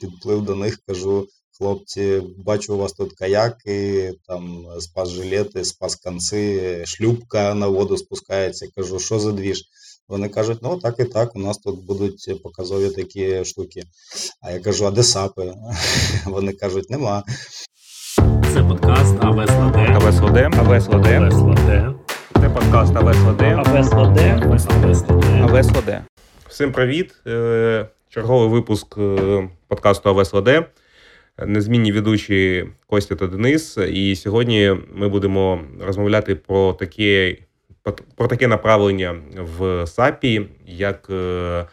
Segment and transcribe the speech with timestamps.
[0.00, 1.28] підплив до них, кажу.
[1.58, 8.66] Хлопці, бачу, у вас тут каяки, там спас-жилети, спас-канци, шлюпка на воду спускається.
[8.76, 9.62] Кажу, що за двіж?
[10.08, 13.82] Вони кажуть, ну так і так, у нас тут будуть показові такі штуки.
[14.42, 15.54] А я кажу, а де сапи?
[16.26, 17.22] Вони кажуть, нема.
[18.54, 19.78] Це подкаст АВС Ладе.
[19.78, 20.50] АВС Ладе.
[20.56, 21.18] АВС Ладе.
[21.18, 21.94] АВС Ладе.
[22.34, 23.62] Це подкаст АВС Ладе.
[23.66, 24.40] АВС Ладе.
[24.42, 25.42] АВС Ладе.
[25.42, 26.04] АВС Ладе.
[26.48, 27.14] Всім привіт.
[28.18, 30.66] Черговий випуск е, подкасту АВС Ладе.
[31.46, 33.78] Незмінні ведучі Костя та Денис.
[33.92, 37.36] І сьогодні ми будемо розмовляти про таке,
[38.16, 39.16] про таке направлення
[39.58, 41.66] в САПі, як е,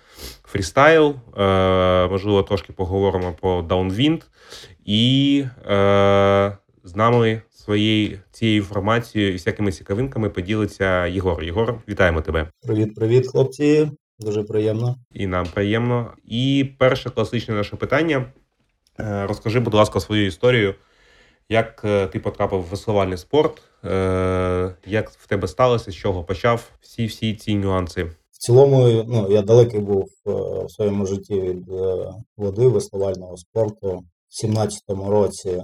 [0.44, 1.16] фрістайл.
[1.38, 4.22] Е, Можливо, трошки поговоримо про Downwind.
[4.86, 5.44] І
[6.84, 11.44] з нами своєю цією інформацією і всякими цікавинками поділиться Єгор.
[11.44, 12.50] Єгор, вітаємо тебе.
[12.62, 13.90] Привіт, привіт, хлопці.
[14.20, 14.96] Дуже приємно.
[15.12, 16.14] І нам приємно.
[16.26, 18.32] І перше класичне наше питання.
[19.00, 20.76] Е, Розкажи, будь ласка, свою історію.
[21.50, 23.62] Як е, ти потрапив в веслувальний спорт?
[23.86, 28.04] Е, Як в тебе сталося, з чого почав всі всі ці нюанси?
[28.04, 31.66] В цілому, ну, я далекий був в своєму житті від
[32.38, 34.04] води, веслувального спорту.
[34.30, 35.64] В 17-му році,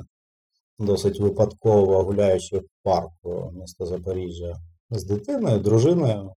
[0.80, 4.56] досить випадково гуляючи в парку міста Запоріжжя
[4.90, 6.34] з дитиною, дружиною,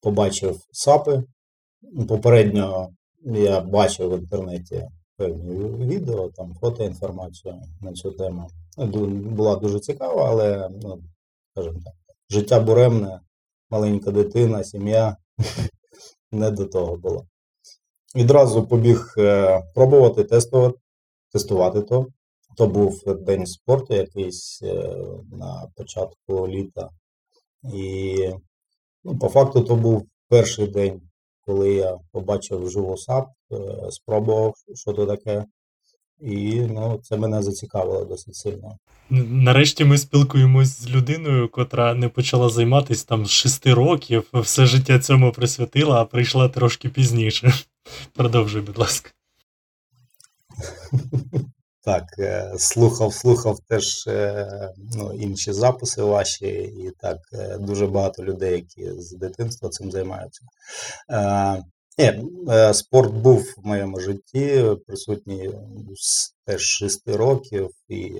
[0.00, 1.22] побачив сапи.
[2.08, 2.88] Попередньо
[3.24, 8.50] я бачив в інтернеті певні відео, там фотоінформацію на цю тему.
[8.76, 11.02] Була дуже цікава, але, ну,
[11.52, 11.94] скажімо так,
[12.30, 13.20] життя буремне,
[13.70, 15.16] маленька дитина, сім'я
[16.32, 17.26] не до того було.
[18.16, 20.78] Відразу побіг е, пробувати, тестувати,
[21.32, 22.06] тестувати то.
[22.56, 24.96] То був день спорту якийсь е,
[25.32, 26.90] на початку літа.
[27.74, 28.30] І
[29.04, 31.00] ну, по факту то був перший день,
[31.46, 33.56] коли я побачив живу САП, е,
[33.90, 35.44] спробував, що то таке.
[36.20, 38.76] І ну, це мене зацікавило досить сильно.
[39.10, 44.98] Нарешті ми спілкуємось з людиною, котра не почала займатися там з 6 років, все життя
[44.98, 47.52] цьому присвятила, а прийшла трошки пізніше.
[48.12, 49.10] Продовжуй, будь ласка.
[51.82, 58.24] Так, е, слухав, слухав теж е, ну, інші записи ваші, і так, е, дуже багато
[58.24, 60.40] людей, які з дитинства цим займаються.
[61.98, 62.24] Ні,
[62.72, 65.50] спорт був в моєму житті, присутній
[65.96, 68.12] з теж 6 років, і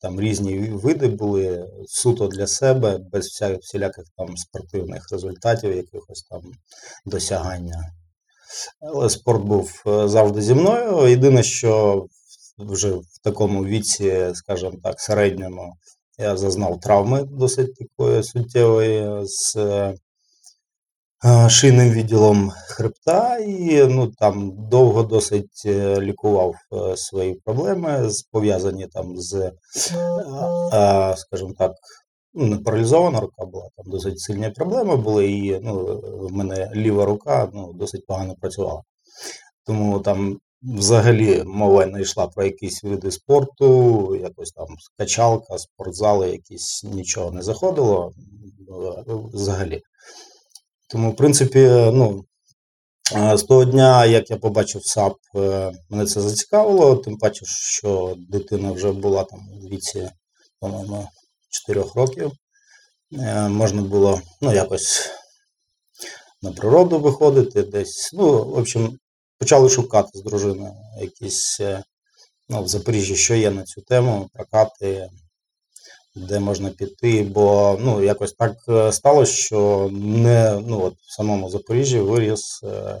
[0.00, 3.26] там різні види були суто для себе, без
[3.60, 6.42] всіляких там спортивних результатів, якихось там
[7.06, 7.92] досягання.
[8.80, 11.08] Але спорт був завжди зі мною.
[11.08, 12.04] Єдине, що
[12.58, 15.76] вже в такому віці, скажімо так, середньому,
[16.18, 19.94] я зазнав травми досить такої суттєвої з е,
[21.48, 29.16] шийним відділом хребта, і ну, там довго досить е, лікував е, свої проблеми, пов'язані там
[29.16, 29.52] з,
[31.16, 31.72] скажімо так,
[32.34, 37.04] ну, не паралізована рука була, там досить сильні проблеми були, і ну, в мене ліва
[37.04, 38.82] рука ну, досить погано працювала.
[39.66, 44.66] Тому там взагалі мова не йшла про якісь види спорту, якось там
[44.98, 48.12] качалка, спортзали, якісь нічого не заходило
[49.08, 49.82] е, взагалі.
[50.88, 52.24] Тому, в принципі, ну,
[53.16, 58.14] е, з того дня, як я побачив САП, е, мене це зацікавило, тим паче, що
[58.18, 60.10] дитина вже була там у віці,
[60.60, 61.08] по-моєму,
[61.50, 62.32] 4 років.
[63.12, 65.10] Е, Можна було ну, якось
[66.42, 68.10] на природу виходити десь.
[68.12, 68.98] Ну, в общем,
[69.44, 71.82] почали шукати з дружиною якісь е,
[72.48, 75.10] ну, в Запоріжжі, що є на цю тему, прокати,
[76.16, 77.22] де можна піти.
[77.22, 83.00] Бо ну, якось так е, сталося, що не ну, от в самому Запоріжжі виріс е,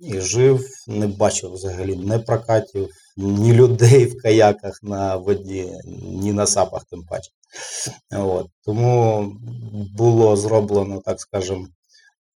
[0.00, 5.72] і жив, не бачив взагалі ні прокатів, ні людей в каяках на воді,
[6.02, 7.30] ні на сапах, тим паче.
[8.10, 8.46] От.
[8.64, 9.26] Тому
[9.96, 11.66] було зроблено, так скажемо,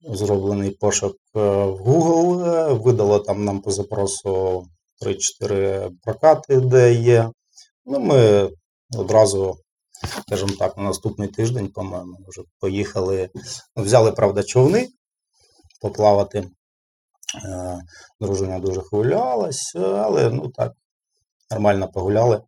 [0.04, 4.66] зроблений пошук е, в Google, е, видало там нам по запросу
[5.42, 7.32] 3-4 прокати, де є.
[7.86, 8.50] Ну, ми
[8.98, 9.58] одразу,
[10.28, 13.30] скажімо так, на наступний тиждень, по-моєму, вже поїхали.
[13.76, 14.88] Взяли, правда, човни
[15.82, 16.50] поплавати.
[17.46, 17.82] Е,
[18.20, 20.74] Дружина дуже хвилювалась, але ну так,
[21.52, 22.42] нормально погуляли.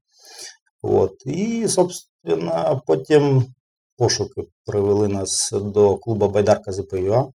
[0.82, 1.14] От.
[1.26, 3.46] І, собственно, потім
[3.98, 7.32] пошуки привели нас до клубу Байдарка ЗПЮА.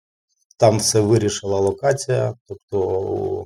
[0.59, 2.35] Там все вирішила локація.
[2.47, 3.45] Тобто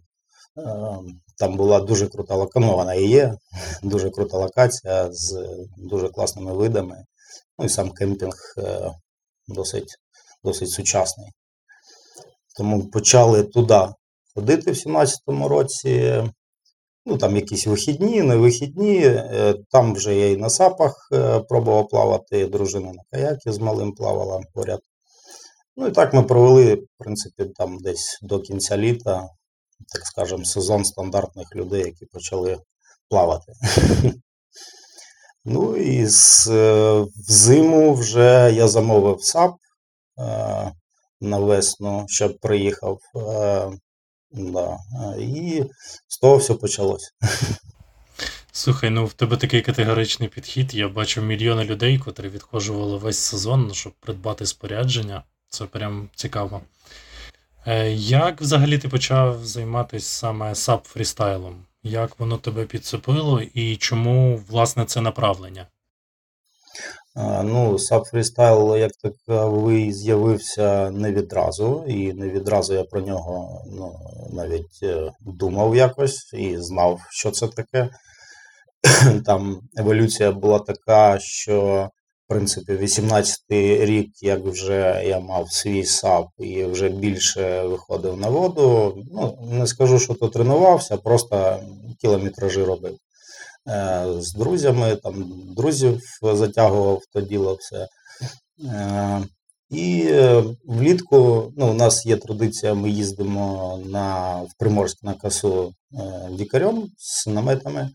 [0.58, 0.98] е,
[1.38, 3.34] там була дуже крута локація, ну вона і є,
[3.82, 5.46] дуже крута локація з
[5.76, 7.04] дуже класними видами.
[7.58, 8.90] Ну і сам кемпінг е,
[9.48, 9.96] досить,
[10.44, 11.28] досить сучасний.
[12.56, 13.88] Тому почали туди
[14.34, 16.24] ходити в 17-му році.
[17.06, 18.98] ну там якісь вихідні, не вихідні.
[19.04, 21.08] Е, Там вже я і на сапах
[21.48, 24.80] пробував плавати, дружина на каякі з малим плавала поряд.
[25.80, 29.28] Ну і так ми провели, в принципі, там десь до кінця літа,
[29.92, 32.58] так скажемо, сезон стандартних людей, які почали
[33.08, 33.52] плавати.
[35.44, 36.06] Ну і
[36.48, 39.54] е, взиму вже я замовив САП
[40.18, 40.72] е,
[41.20, 42.98] на весну, щоб приїхав.
[43.16, 43.70] Е,
[44.30, 44.78] да,
[45.18, 45.64] і
[46.08, 47.10] з того все почалося.
[48.52, 50.74] Слухай, ну в тебе такий категоричний підхід.
[50.74, 55.24] Я бачив мільйони людей, котрі відхожували весь сезон, щоб придбати спорядження.
[55.50, 56.60] Це прям цікаво.
[57.66, 61.64] Е, Як взагалі ти почав займатися саме сап фрістайлом?
[61.82, 65.66] Як воно тебе підцепило і чому, власне, це направлення?
[67.16, 73.64] Е, Ну, SAP Freestyle як таковий з'явився не відразу, і не відразу я про нього
[73.66, 73.94] ну,
[74.32, 77.88] навіть е, думав якось і знав, що це таке.
[79.26, 81.88] Там еволюція була така, що,
[82.30, 88.96] принципі, 18-й рік, як вже я мав свій САП і вже більше виходив на воду.
[89.12, 91.60] Ну, не скажу, що то тренувався, просто
[92.00, 92.96] кілометражі робив.
[93.68, 97.88] Е, З друзями, там друзів затягував то діло все.
[98.64, 99.22] Е,
[99.70, 100.14] І
[100.64, 106.88] влітку ну, у нас є традиція, ми їздимо на, в Приморськ на касу е, лікарем
[106.98, 107.90] з наметами.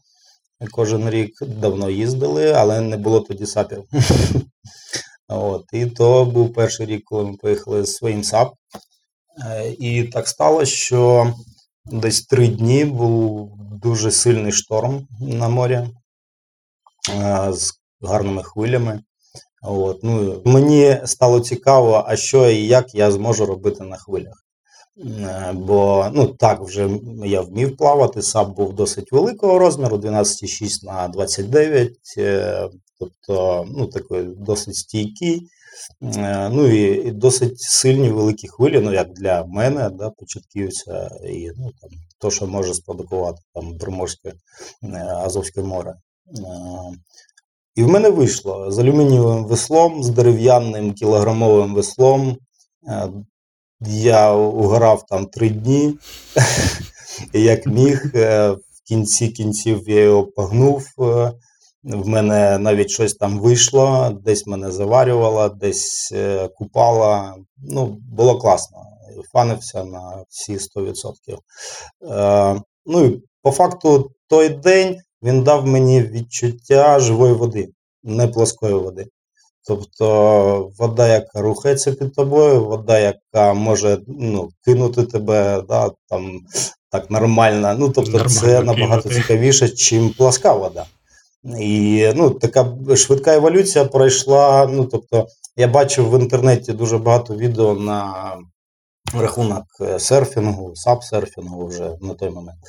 [0.71, 3.83] Кожен рік давно їздили, але не було тоді сапів.
[5.27, 8.53] От, і то був перший рік, коли ми поїхали з своїм САП.
[9.45, 11.33] Е, І так сталося, що
[11.85, 15.89] десь три дні був дуже сильний шторм на морі е,
[17.53, 18.99] з гарними хвилями.
[19.61, 24.44] От, ну, мені стало цікаво, а що і як я зможу робити на хвилях.
[24.97, 26.89] Е, Бо ну так вже
[27.25, 32.69] я вмів плавати, САП був досить великого розміру, 12,6 на 29, е,
[32.99, 35.47] тобто ну, такий досить стійкий.
[36.01, 41.71] Е, Ну і, досить сильні великі хвилі, ну як для мене, да, початківця, і ну,
[41.81, 41.89] там,
[42.19, 44.33] то, що може спродукувати там Приморське
[45.09, 45.95] Азовське море.
[47.75, 52.37] І в мене вийшло з алюмінієвим веслом, з дерев'яним кілограмовим веслом.
[53.87, 55.97] Я угорав там три дні,
[57.33, 58.11] як міг.
[58.15, 60.85] Е, В кінці кінців я його погнув.
[60.99, 61.31] е,
[61.83, 67.35] В мене навіть щось там вийшло, десь мене заварювало, десь е, купала.
[67.57, 68.77] Ну, було класно.
[69.33, 71.37] Фанився на всі 100%.
[72.11, 77.69] Е, Ну і по факту той день він дав мені відчуття живої води,
[78.03, 79.05] не плоскої води.
[79.67, 86.41] Тобто вода, яка рухається під тобою, вода, яка може ну, кинути тебе, да, там
[86.91, 87.75] так нормально.
[87.79, 89.21] Ну, тобто, це набагато кинути.
[89.21, 90.85] цікавіше, чим пласка вода.
[91.59, 94.69] І ну, така швидка еволюція пройшла.
[94.71, 95.27] Ну, тобто,
[95.57, 98.13] я бачив в інтернеті дуже багато відео на
[99.13, 102.59] рахунок е, серфінгу, сапсерфінгу вже на той момент.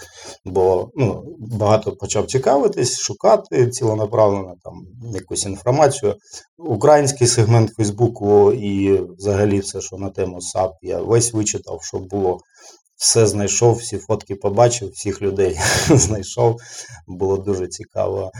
[0.44, 6.14] Бо ну, багато почав цікавитись, шукати ціленаправленно там якусь інформацію.
[6.58, 12.38] Український сегмент Фейсбуку і взагалі все, що на тему САП, я весь вичитав, що було.
[12.98, 15.58] Все знайшов, всі фотки побачив, всіх людей
[15.88, 16.56] знайшов.
[17.06, 18.30] Було дуже цікаво.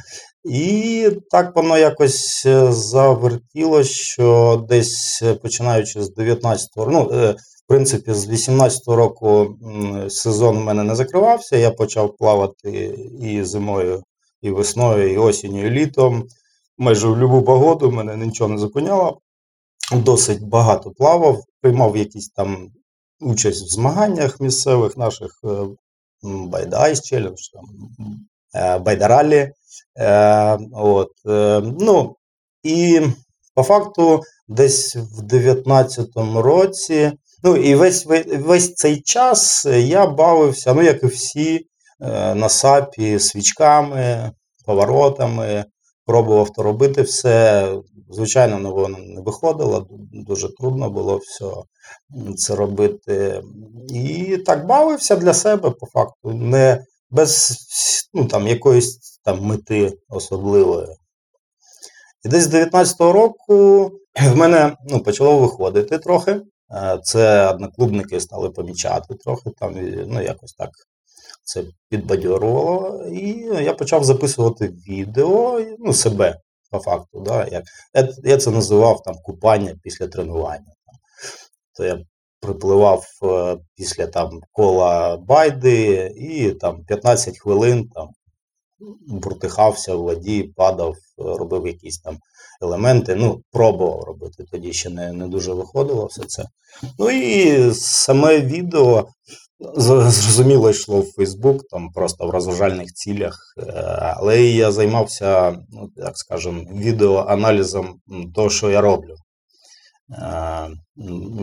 [0.45, 7.35] І так воно якось е, завертіло, що десь е, починаючи з 19-го, ну,
[7.67, 9.57] в принципі, з 18-го року
[10.09, 11.57] сезон у мене не закривався.
[11.57, 14.03] Я почав плавати і зимою,
[14.43, 16.27] і весною, і осінню, і літом.
[16.79, 19.19] Майже в будь-яку погоду мене нічого не зупиняло.
[19.93, 22.69] Досить багато плавав, приймав якісь там
[23.21, 25.49] участь в змаганнях місцевих наших е,
[26.25, 27.65] м, Байда Ice Challenge, там,
[28.55, 29.51] е, Байдаралі.
[29.99, 31.13] Е, От,
[31.81, 32.17] ну,
[32.63, 33.01] і
[33.55, 37.13] по факту, десь в 19-му році,
[37.47, 38.07] ну і весь,
[38.39, 41.67] весь цей час я бавився, ну, як і всі,
[42.01, 44.33] е, на сапі свічками,
[44.65, 45.65] поворотами,
[46.07, 47.75] пробував то робити все.
[48.11, 51.47] Звичайно, воно не виходило, дуже трудно було все
[52.37, 53.43] це робити.
[53.89, 57.57] І так бавився для себе, по факту, не без
[58.15, 60.87] ну, там, якоїсь там мети особливої.
[62.25, 63.91] І десь з 19-го року
[64.33, 66.41] в мене ну, почало виходити трохи.
[66.73, 69.75] Е, Це одноклубники стали помічати трохи, там,
[70.07, 70.71] ну, якось так
[71.45, 73.05] це підбадьорувало.
[73.05, 73.29] І
[73.65, 77.21] я почав записувати відео, ну, себе по факту.
[77.21, 80.73] Да, як, я, я це називав там купання після тренування.
[80.87, 80.95] Там.
[81.75, 82.05] То я
[82.41, 88.09] припливав е, після там кола байди і там 15 хвилин там
[89.07, 92.19] буртихався в воді, падав, робив якісь там
[92.63, 93.15] елементи.
[93.15, 94.45] Ну, пробував робити.
[94.53, 96.45] Тоді ще не, не дуже виходило все це.
[96.99, 99.09] Ну і саме відео
[99.77, 103.39] зрозуміло йшло в Фейсбук, там просто в розважальних цілях.
[103.59, 103.73] Е,
[104.17, 108.01] Але я займався, ну так скажемо, відеоаналізом
[108.35, 109.15] того, що я роблю.
[110.11, 110.69] Е,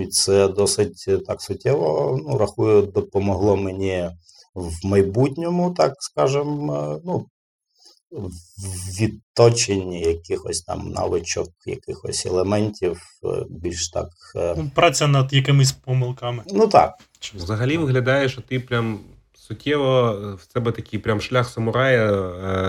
[0.01, 4.09] І це досить так суттєво, ну, рахую, допомогло мені
[4.55, 7.25] в майбутньому, так скажемо, ну,
[8.11, 14.09] в відточенні якихось там навичок, якихось елементів, е, більш так.
[14.35, 16.43] е, Ну, Праця над якимись помилками.
[16.53, 16.93] Ну так,
[17.35, 18.99] Взагалі виглядає, що ти прям
[19.47, 22.11] суттєво е, в тебе такий прям шлях самурая.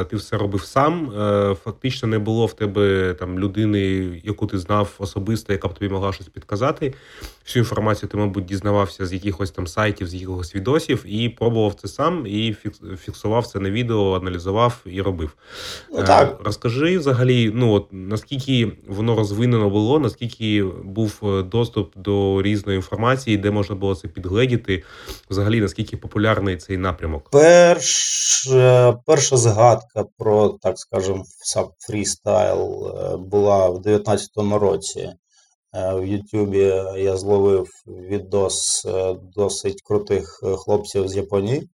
[0.00, 1.10] е, Ти все робив сам.
[1.20, 3.80] е, Фактично не було в тебе там людини,
[4.24, 6.94] яку ти знав особисто, яка б тобі могла щось підказати.
[7.44, 11.88] Всю інформацію ти, мабуть, дізнавався з якихось там сайтів, з якихось відосів, і пробував це
[11.88, 12.56] сам, і
[13.04, 15.30] фіксував це на відео, аналізував і робив.
[15.92, 16.40] ну так.
[16.44, 23.50] Розкажи взагалі, ну от наскільки воно розвинено було, наскільки був доступ до різної інформації, де
[23.50, 24.82] можна було це підгледіти,
[25.30, 27.30] взагалі наскільки популярний цей напрямок?
[27.30, 28.48] Перш,
[29.06, 35.00] перша згадка про, так скажемо, сап фрістайл е, була в 19-му році.
[35.00, 36.58] Е, В Ютубі
[36.96, 41.68] я зловив відос е, досить крутих хлопців з Японії.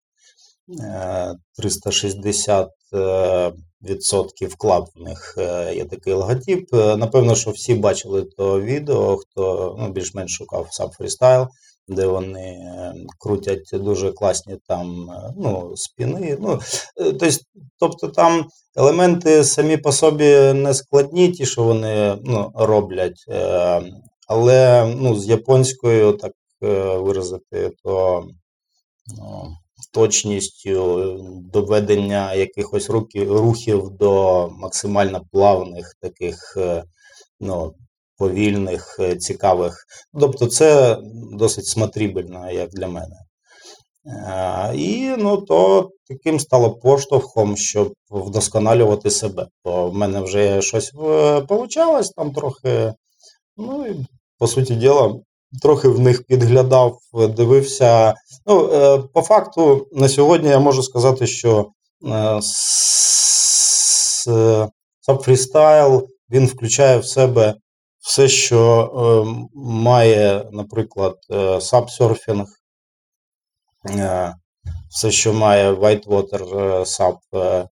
[0.80, 5.36] Е, 360 е, відсотків club в них
[5.76, 6.74] є такий логотип.
[6.74, 11.48] Напевно, що всі бачили то відео, хто ну, більш-менш шукав сап фрістайл
[11.90, 16.38] де вони е, крутять дуже класні там е, ну, спіни.
[16.42, 16.60] Ну,
[17.02, 17.32] е,
[17.80, 23.26] тобто, там елементи самі по собі не складні, ті, що вони ну, роблять.
[24.28, 26.32] Але ну, з японською, так
[26.62, 28.24] виразити, то
[29.18, 29.48] ну,
[29.94, 31.16] точністю
[31.54, 36.58] доведення якихось рухів до максимально плавних таких
[37.40, 37.74] ну,
[38.20, 39.78] повільних, е, цікавих.
[40.20, 40.98] Тобто це
[41.34, 43.16] досить смотрибельно, як для мене.
[44.06, 49.48] Е, І ну, то таким стало поштовхом, щоб вдосконалювати себе.
[49.66, 52.94] Бо в мене вже щось вийшло там трохи.
[53.58, 54.06] Ну і
[54.40, 55.16] по суті діла,
[55.62, 58.14] трохи в них підглядав, дивився.
[58.46, 61.68] Ну, е, по факту, на сьогодні я можу сказати, що
[62.08, 64.70] е, с- е,
[65.08, 67.54] Sub Freestyle він включає в себе
[68.10, 68.62] все, що
[68.94, 72.48] е, має, наприклад, е, сабсерфінг,
[73.90, 74.36] е,
[74.90, 77.68] все, що має whitewater е, саб, е,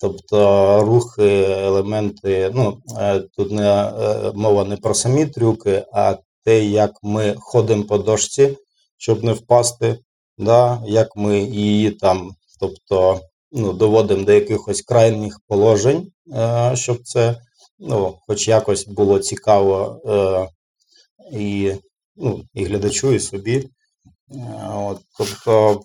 [0.00, 2.50] тобто рухи, елементи.
[2.54, 7.84] Ну, е, тут не е, мова не про самі трюки, а те, як ми ходимо
[7.84, 8.58] по дошці,
[8.96, 9.98] щоб не впасти,
[10.38, 13.20] да, як ми її там, тобто,
[13.52, 17.36] ну, доводимо до якихось крайніх положень, е, щоб це
[17.78, 20.48] ну, хоч якось було цікаво е,
[21.32, 21.72] і,
[22.16, 23.56] ну, і глядачу, і собі.
[23.56, 25.80] Е, От, тобто,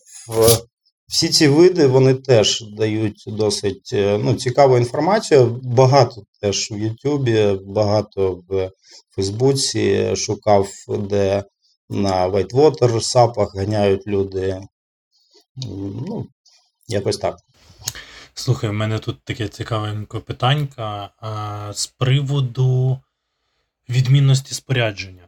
[1.07, 5.60] всі ці види вони теж дають досить е, ну, цікаву інформацію.
[5.63, 8.71] Багато теж в Ютубі, багато в
[9.15, 11.43] Фейсбуці шукав, де
[11.89, 14.62] на Whitewater сапах ганяють люди.
[16.07, 16.27] Ну,
[16.88, 17.38] якось так.
[18.33, 23.00] Слухай, у мене тут таке цікавеньке питанька а, з приводу
[23.89, 25.21] відмінності спорядження.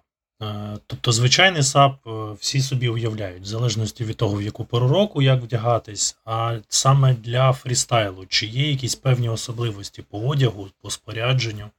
[0.87, 5.21] Тобто, звичайний САП е, всі собі уявляють, в залежності від того, в яку пору року,
[5.21, 6.17] як вдягатись.
[6.25, 11.69] А саме для фрістайлу, чи є якісь певні особливості по одягу, по спорядженню,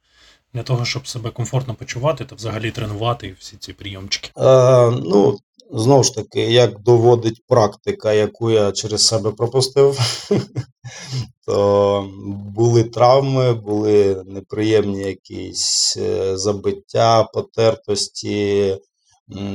[0.53, 4.29] для того, щоб себе комфортно почувати та взагалі тренувати всі ці прийомчики.
[4.37, 5.39] Е, ну,
[5.71, 9.99] знову ж таки, як доводить практика, яку я через себе пропустив,
[11.45, 12.09] то
[12.55, 18.77] були травми, були неприємні якісь е, забиття, потертості,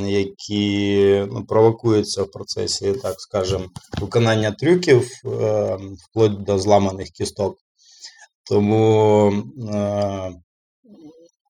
[0.06, 3.64] які ну, провокуються в процесі, так скажемо,
[4.00, 7.58] виконання трюків, е, вплоть до зламаних кісток.
[8.44, 9.32] Тому
[9.74, 10.32] е,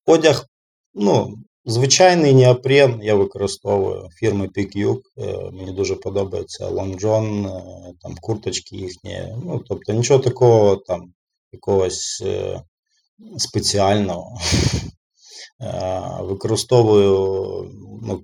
[0.06, 0.46] одяг,
[0.94, 5.00] ну, звичайний неопрен я використовую фірми PQ.
[5.18, 9.22] е, Мені дуже подобається Long John, е, там курточки їхні.
[9.44, 11.12] Ну, тобто нічого такого там
[11.52, 12.62] якогось е,
[13.38, 14.38] спеціального.
[16.20, 17.70] Використовую
[18.02, 18.22] ну,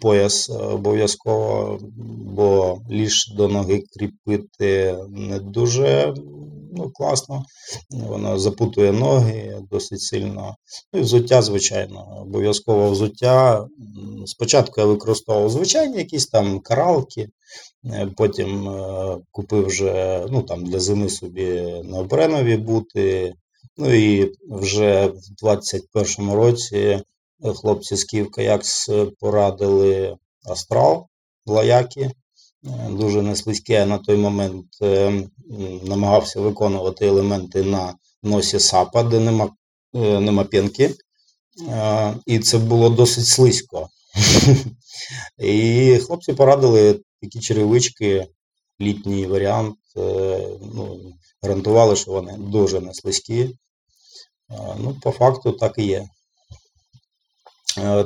[0.00, 1.78] пояс обов'язково,
[2.34, 6.14] бо ліж до ноги кріпити не дуже
[6.72, 7.44] ну, класно.
[7.90, 10.56] Воно запутує ноги досить сильно.
[10.92, 13.66] Ну і взуття, звичайно, обов'язково взуття.
[14.26, 17.28] Спочатку я використовував звичайні якісь там каралки,
[17.84, 23.34] е, потім е, купив вже ну, там, для зими собі необренові бути.
[23.76, 27.02] Ну і вже в 21-му році
[27.54, 31.06] хлопці з Київ Каякс порадили Астрал
[31.46, 32.10] Лаяки.
[32.62, 35.22] Дуже неслизьке на той момент е,
[35.82, 39.50] намагався виконувати елементи на носі сапа, де нема
[39.94, 40.94] е, нема п'янки.
[41.68, 43.88] Е, і це було досить слизько.
[45.38, 48.26] І хлопці порадили такі черевички,
[48.80, 49.76] літній варіант.
[50.74, 51.12] ну,
[51.42, 53.56] Гарантували, що вони дуже не слизькі.
[54.78, 56.08] Ну, по факту так і є.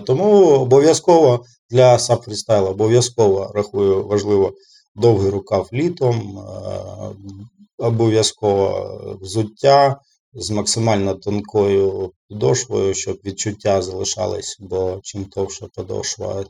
[0.06, 1.44] Тому обов'язково
[1.74, 4.52] для сап фрістайлу обов'язково рахую важливо
[4.94, 6.46] довгий рукав літом,
[7.78, 10.00] обов'язково взуття
[10.34, 16.44] з максимально тонкою підошвою, щоб відчуття залишались, бо чим товша подошва,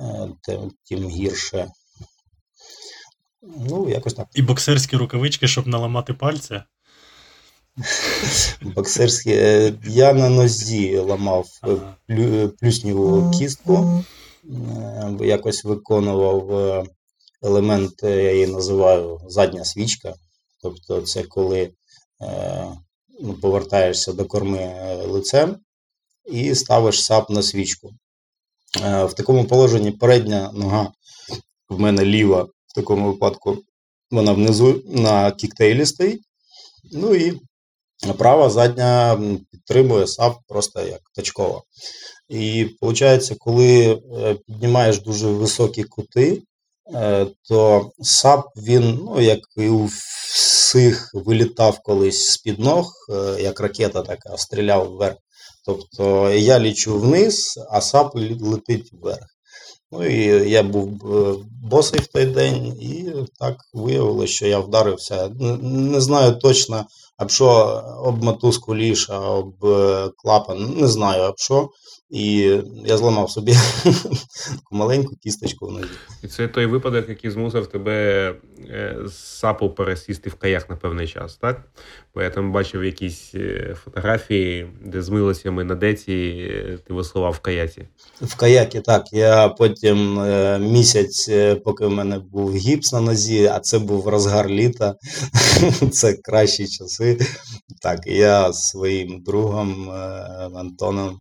[0.00, 1.68] е, тим гірше.
[3.42, 4.28] Ну, якось так.
[4.34, 6.64] І боксерські рукавички, щоб наламати пальця.
[8.62, 9.30] Боксерські.
[9.30, 11.46] Е, я на нозі ламав
[12.08, 14.04] е, плюсніву кістку,
[15.20, 16.86] якось виконував
[17.42, 20.14] елемент, я її називаю задня свічка.
[20.62, 21.70] Тобто, це коли
[23.20, 24.74] ну, повертаєшся до корми
[25.08, 25.56] лицем
[26.24, 27.90] і ставиш сап на свічку.
[28.82, 30.92] В такому положенні передня нога
[31.68, 33.58] в мене ліва, в такому випадку,
[34.10, 36.22] вона внизу на кіктейлі стоїть.
[36.92, 37.40] Ну і
[38.18, 41.62] права задня підтримує сап просто як точково.
[42.28, 46.42] І виходить, коли е, піднімаєш дуже високі кути,
[46.94, 53.60] е, то сап він, ну, як і у всіх, вилітав колись з-під ног, е, як
[53.60, 55.16] ракета така, стріляв вверх.
[55.64, 59.26] Тобто я лічу вниз, а сап летить вверх.
[59.90, 60.88] Ну і я був
[61.62, 65.28] босий в той день, і так виявилося, що я вдарився.
[65.62, 66.84] Не знаю точно,
[67.18, 67.46] об що
[68.04, 69.54] об мотузку ліж, об
[70.16, 71.68] клапан, не знаю об що.
[72.10, 73.54] І я зламав собі
[74.70, 75.88] маленьку кісточку в нозі.
[76.22, 78.34] І це той випадок, який змусив тебе
[78.70, 81.60] е, з сапу пересісти в каях на певний час, так?
[82.14, 86.12] Бо я там бачив якісь е, фотографії, де з милостями на деці
[86.50, 87.88] е, ти веслував в каяці.
[88.20, 89.04] В каякі, так.
[89.12, 90.20] Я потім
[90.60, 91.30] місяць,
[91.64, 94.94] поки в мене був гіпс на нозі, а це був розгар літа.
[95.92, 97.18] Це кращі часи.
[97.82, 99.90] Так, я своїм другом
[100.54, 101.18] Антоном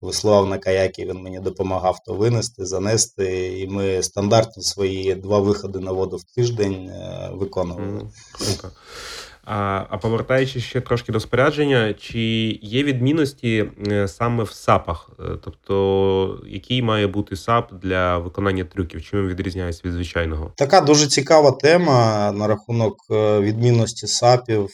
[0.00, 3.58] веслував на каякі, він мені допомагав то винести, занести.
[3.58, 7.86] І ми стандартні свої два виходи на воду в тиждень е, виконували.
[7.86, 8.70] Mm,
[9.50, 12.20] а а повертаючись ще трошки до спорядження, чи
[12.62, 15.10] є відмінності е, саме в САПах?
[15.20, 19.02] Е, тобто, який має бути САП для виконання трюків?
[19.02, 20.52] Чим він відрізняється від звичайного?
[20.56, 24.68] Така дуже цікава тема на рахунок е, відмінності САПів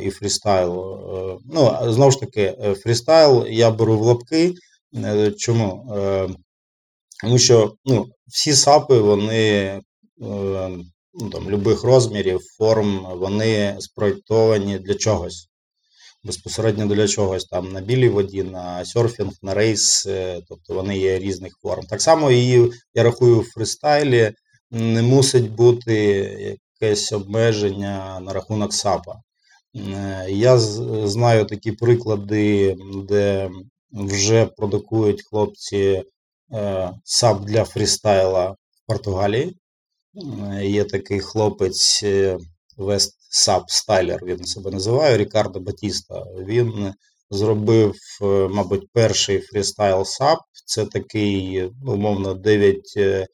[0.00, 1.40] і фрістайлу.
[1.54, 4.54] Ну, знову ж таки, фрістайл я беру в лапки.
[5.38, 5.92] Чому?
[7.22, 9.80] Тому що ну, всі САПи, вони
[11.14, 15.48] ну, там, любих розмірів, форм, вони спроєктовані для чогось.
[16.24, 21.18] Безпосередньо для чогось там на білій воді, на серфінг, на рейс, е, тобто вони є
[21.18, 21.86] різних форм.
[21.86, 24.32] Так само і я рахую, в фристайлі
[24.70, 25.94] не мусить бути
[26.80, 29.14] якесь обмеження на рахунок САПа.
[29.76, 32.76] Е, я знаю такі приклади,
[33.08, 33.50] де
[33.92, 36.02] вже продукують хлопці
[36.52, 39.56] е, САП для фрістайла в Португалії.
[40.62, 42.04] Є такий хлопець
[42.76, 46.24] Вест Саб Стайлер, він себе називає Рікардо Батіста.
[46.46, 46.94] Він
[47.30, 50.38] зробив, е, мабуть, перший фрістайл САП.
[50.66, 53.26] Це такий, ну, умовно, 9 е,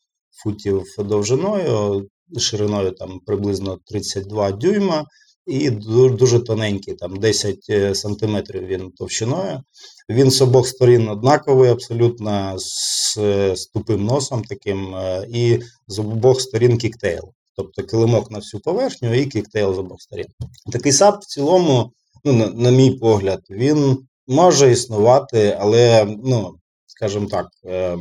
[0.42, 2.07] футів довжиною,
[2.38, 5.05] шириною там приблизно 32 дюйма.
[5.46, 9.61] І дуже тоненький, там 10 е, сантиметрів він товщиною.
[10.09, 13.14] Він з обох сторін однаковий, абсолютно з,
[13.57, 17.33] з тупим носом таким, е, і з обох сторін kicktail.
[17.57, 20.26] Тобто килимок на всю поверхню і kicktail з обох сторін.
[20.72, 21.92] Такий сап в цілому,
[22.24, 26.54] ну, на, на мій погляд, він може існувати, але, ну,
[26.87, 27.98] скажімо так, е,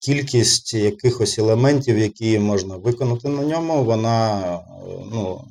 [0.00, 4.40] кількість якихось елементів, які можна виконати на ньому, вона
[5.12, 5.44] ну,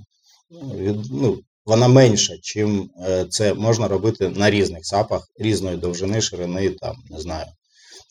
[1.11, 6.95] ну, вона менша, чим е, це можна робити на різних сапах різної довжини, ширини, там,
[7.09, 7.45] не знаю,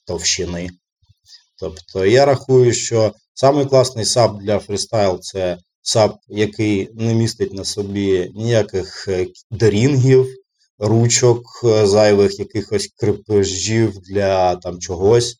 [0.07, 0.71] товщини.
[1.59, 7.65] Тобто я рахую, що самий класний сап для фрістайл це САП, який не містить на
[7.65, 9.09] собі ніяких
[9.51, 10.27] дарінгів,
[10.79, 11.43] ручок
[11.85, 15.37] зайвих, якихось крепежів для там чогось,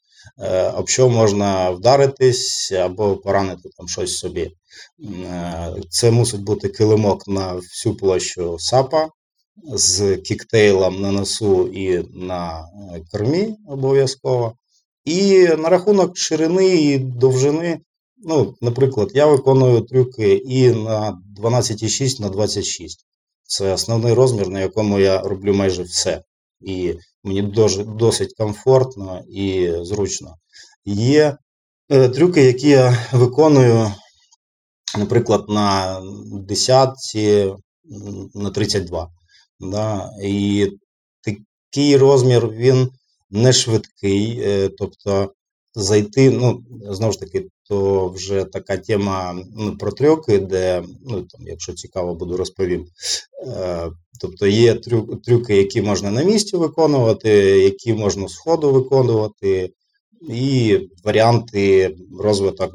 [0.75, 4.51] об що можна вдаритись або поранити там щось собі.
[5.91, 9.09] Це мусить бути килимок на всю площу САПа
[9.75, 12.69] з кіктейлом на носу і на
[13.13, 14.57] кормі обов'язково.
[15.05, 17.81] І на рахунок ширини і довжини,
[18.25, 23.07] ну, наприклад, я виконую трюки і на 12,6 на 26.
[23.43, 26.23] Це основний розмір, на якому я роблю майже все.
[26.65, 27.43] І мені
[27.87, 30.35] досить комфортно і зручно.
[30.85, 31.37] Є
[31.91, 33.93] е, трюки, які я виконую,
[34.99, 36.01] наприклад, на
[36.33, 36.95] 10
[38.35, 39.09] на 32.
[39.61, 40.11] Да?
[40.23, 40.69] І
[41.23, 42.91] такий розмір він
[43.31, 45.33] не швидкий, е, тобто
[45.75, 51.47] зайти, ну, знову ж таки, то вже така тема ну, про трюки, де, ну, там,
[51.47, 52.87] якщо цікаво, буду розповім.
[53.47, 54.75] Е, тобто є
[55.25, 57.31] трюки, які можна на місці виконувати,
[57.61, 59.73] які можна з ходу виконувати,
[60.29, 62.75] і варіанти розвиток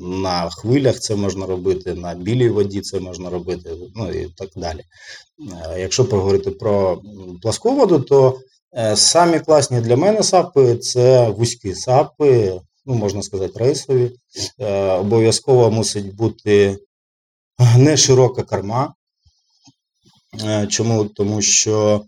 [0.00, 4.80] на хвилях це можна робити, на білій воді це можна робити, ну і так далі.
[4.80, 7.02] Е, якщо поговорити про
[7.42, 8.38] пласку воду, то
[8.96, 14.10] самі класні для мене сапи це вузькі сапи, ну, можна сказати, рейсові.
[14.58, 16.78] Е, обов'язково мусить бути
[17.76, 18.94] не широка корма.
[20.44, 21.04] Е, чому?
[21.04, 22.04] Тому що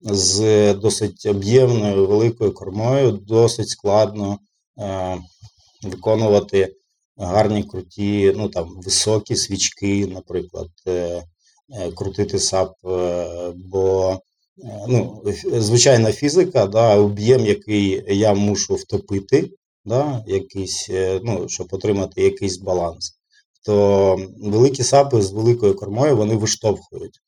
[0.00, 4.38] з досить об'ємною великою кормою досить складно
[5.82, 6.74] виконувати
[7.16, 10.68] гарні круті, ну там високі свічки, наприклад,
[11.94, 12.72] крутити сап,
[13.54, 14.18] бо
[14.88, 19.50] ну, звичайна фізика, да, об'єм, який я мушу втопити,
[19.84, 23.12] да, якийсь, е, ну, щоб отримати якийсь баланс,
[23.64, 27.20] то великі сапи з великою кормою вони виштовхують.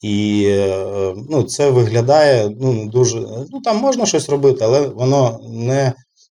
[0.00, 3.20] І е, ну, це виглядає ну, дуже.
[3.50, 5.92] Ну, там можна щось робити, але воно не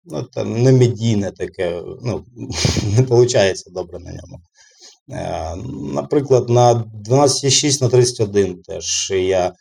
[0.06, 2.26] ну, там, не медійне таке, ну,
[2.98, 4.42] не виходить добре на ньому.
[5.12, 5.56] Е,
[5.94, 6.74] наприклад, на
[7.10, 9.54] 12,6 на 31 теж я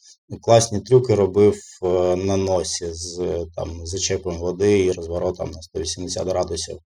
[0.42, 6.76] класні трюки робив е, на носі з там, зачепом води і розворотом на 180 градусів
[6.76, 6.80] е,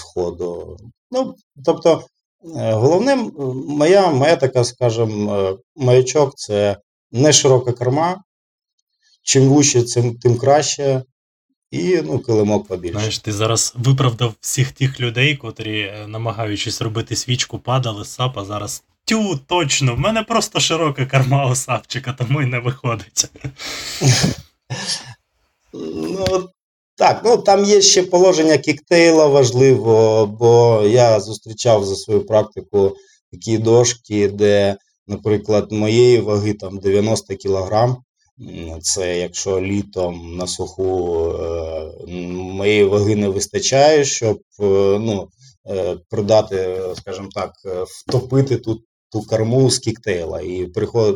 [0.00, 0.76] ходу.
[1.10, 2.04] Ну, тобто,
[2.54, 3.16] головне,
[3.68, 6.76] моя моя така, скажімо, маячок це
[7.12, 8.22] не широка корма.
[9.22, 11.02] Чим цим, тим краще.
[11.70, 12.98] І ну, килимок побільше.
[12.98, 18.84] Знаєш, ти зараз виправдав всіх тих людей, котрі, намагаючись робити свічку, падали з сапа, зараз
[19.12, 23.24] Тю, точно, в мене просто широка карма у Савчика, тому й не виходить.
[25.72, 26.48] Ну,
[26.96, 32.96] так, ну там є ще положення кіктейла важливо, бо я зустрічав за свою практику
[33.32, 37.96] такі дошки, де, наприклад, моєї ваги там 90 кг.
[38.82, 44.64] Це якщо літом на суху е, моєї ваги не вистачає, щоб е,
[45.00, 45.28] ну,
[45.66, 47.52] е, придати, скажімо так,
[47.86, 50.66] втопити тут ту корму з кіктейла, і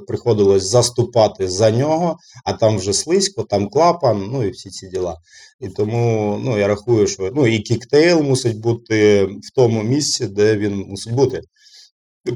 [0.07, 5.17] приходилось заступати за нього, а там вже слизько, там клапан, ну і всі ці діла.
[5.61, 10.57] І тому ну, я рахую, що ну, і kicktail мусить бути в тому місці, де
[10.57, 11.41] він мусить бути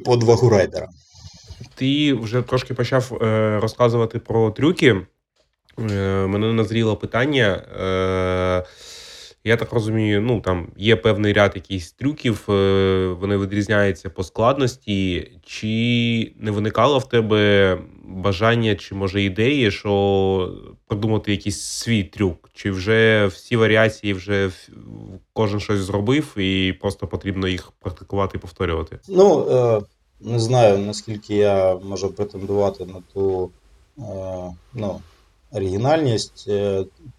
[0.05, 0.89] под вагу райдера.
[1.75, 5.07] Ти вже трошки почав е, розказувати про трюки.
[5.79, 7.47] Е, Мене назріло питання.
[7.81, 8.65] Е,
[9.45, 15.31] я так розумію, ну там є певний ряд якихось трюків, е, вони відрізняються по складності.
[15.43, 20.55] Чи не виникало в тебе бажання, чи може ідеї, що
[20.87, 22.51] придумати якийсь свій трюк?
[22.55, 24.51] Чи вже всі варіації вже
[25.33, 28.99] кожен щось зробив, і просто потрібно їх практикувати і повторювати?
[29.09, 29.81] Ну е,
[30.21, 33.51] не знаю наскільки я можу претендувати на ту
[33.99, 34.03] е,
[34.75, 35.01] ну,
[35.53, 36.49] оригінальність,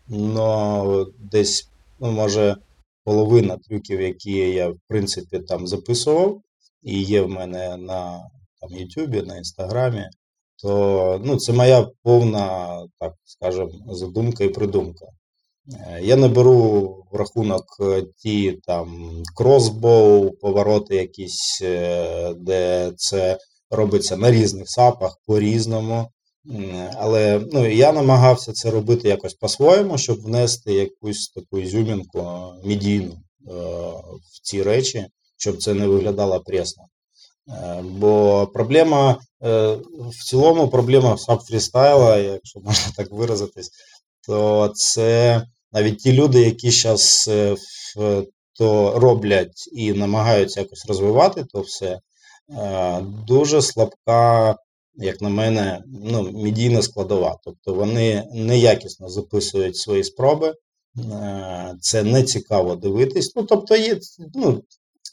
[0.10, 1.70] але десь
[2.02, 2.56] ну, може,
[3.04, 6.42] половина трюків, які я, в принципі, там записував,
[6.84, 8.30] і є в мене на
[8.62, 10.10] там, YouTube, на Інстаграмі,
[10.64, 15.06] то ну, це моя повна, так скажемо, задумка і придумка.
[15.74, 23.38] Е, я не беру в рахунок е, ті там кросбоу, повороти якісь, е, де це
[23.70, 26.08] робиться на різних сапах по-різному.
[26.97, 33.51] Але ну, я намагався це робити якось по-своєму, щоб внести якусь таку ізюмінку медійну е,
[34.34, 35.06] в ці речі,
[35.38, 36.84] щоб це не виглядало пресно.
[37.49, 39.77] Е, бо проблема е,
[40.10, 43.69] в цілому проблема саб фрістайла, якщо можна так виразитись,
[44.27, 47.30] то це навіть ті люди, які зараз
[47.95, 48.23] в
[48.54, 51.99] хто роблять і намагаються якось розвивати то все,
[53.27, 54.56] дуже слабка,
[54.95, 57.38] як на мене, ну, медійна складова.
[57.43, 60.54] Тобто вони неякісно записують свої спроби,
[61.80, 63.36] це не цікаво дивитись.
[63.36, 63.99] Ну, тобто, є
[64.34, 64.63] ну,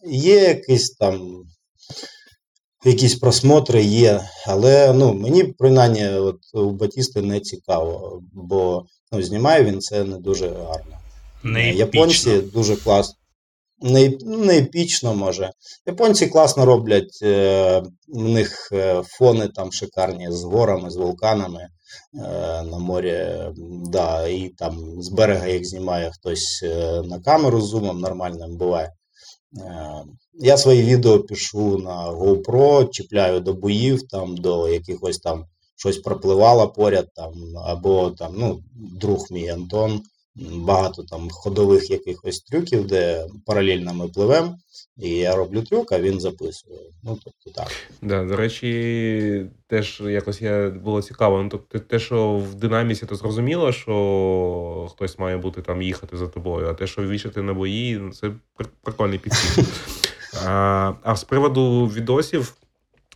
[0.07, 1.45] є якийсь там.
[2.85, 9.65] Якісь просмотри є, але ну, мені принаймні от, у Батісти не цікаво, бо ну, знімає
[9.65, 10.99] він це не дуже гарно.
[11.43, 13.15] Не Японці дуже класно.
[13.81, 15.51] Не епічно може.
[15.87, 21.69] Японці класно роблять, е, у них е, фони там шикарні з горами, з вулканами е,
[22.63, 23.29] на морі.
[23.93, 26.65] Да, І там з берега їх знімає хтось
[27.05, 28.93] на камеру з зумом нормальним буває.
[30.41, 35.45] Я свої відео пишу на GoPro, чіпляю до боїв, там, до якихось там
[35.77, 37.33] щось пропливало поряд, там,
[37.67, 40.03] або там, ну, друг мій Антон
[40.39, 44.59] багато там ходових якихось трюків, де паралельно ми пливемо,
[44.97, 46.81] і я роблю трюк, а він записує.
[47.03, 47.73] Ну, тобто так.
[48.03, 51.43] Да, До речі, теж якось я було цікаво.
[51.43, 56.27] Ну, тобто, те, що в динаміці, то зрозуміло, що хтось має бути там їхати за
[56.27, 58.31] тобою, а те, що вішати на бої, ну, це
[58.83, 59.65] прикольний підхід.
[60.47, 62.55] А а з приводу відосів,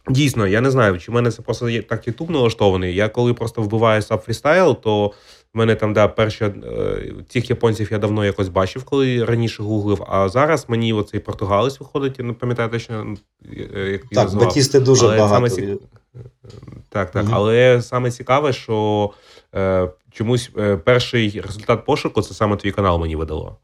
[0.08, 2.94] дійсно, я не знаю, чи в мене це просто є так ютуб налаштований.
[2.94, 5.12] Я коли просто вбиваю Sub Freestyle, то
[5.54, 6.52] в мене там да, перші е,
[7.28, 10.04] тих японців я давно якось бачив, коли раніше гуглив.
[10.08, 13.16] А зараз мені оцей португалець виходить, я не пам'ятаю точно,
[13.74, 15.48] е, як він Так, Батісти дуже але багато.
[15.48, 15.76] Саме...
[16.88, 17.24] Так, так.
[17.24, 17.32] Угу.
[17.34, 19.10] Але саме цікаве, що
[19.54, 23.56] е, чомусь е, перший результат пошуку це саме твій канал мені видало.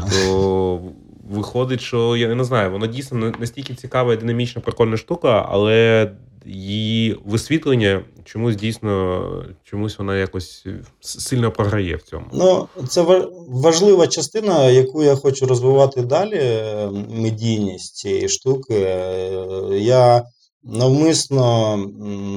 [0.00, 0.80] Тобто
[1.30, 6.10] виходить, що я не знаю, воно дійсно настільки цікава і динамічна, прикольна штука, але
[6.46, 10.66] її висвітлення чомусь дійсно чомусь вона якось
[11.00, 12.26] сильно програє в цьому.
[12.32, 16.38] Ну, це важлива частина, яку я хочу розвивати далі.
[16.40, 18.74] Е, медійність цієї штуки.
[18.74, 19.38] Е,
[19.72, 20.24] я
[20.62, 21.76] навмисно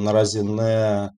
[0.03, 1.09] наразі не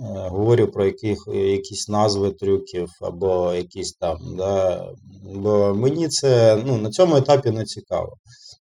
[0.00, 4.18] говорю про яких, якісь назви трюків або якісь там.
[4.36, 4.88] Да,
[5.34, 8.16] Бо мені це ну, на цьому етапі не цікаво.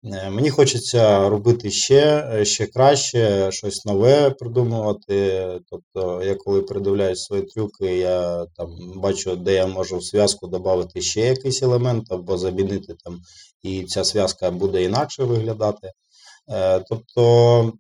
[0.04, 5.48] Е, мені хочеться робити ще ще краще, щось нове придумувати.
[5.70, 11.02] Тобто, я коли передивляюсь свої трюки, я там бачу, де я можу в зв'язку додати
[11.02, 13.22] ще якийсь елемент або замінити там,
[13.64, 15.92] і ця зв'язка буде інакше виглядати.
[16.52, 17.74] Е, тобто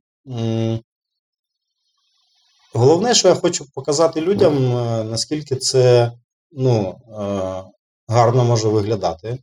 [2.73, 6.11] Головне, що я хочу показати людям, е, наскільки це
[6.51, 7.63] ну, е,
[8.07, 9.37] гарно може виглядати,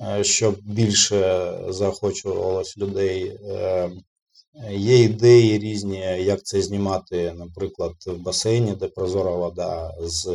[0.00, 3.38] е, щоб більше заохочувалось людей.
[4.70, 10.28] Є ідеї різні, як це знімати, наприклад, в басейні, де прозора вода з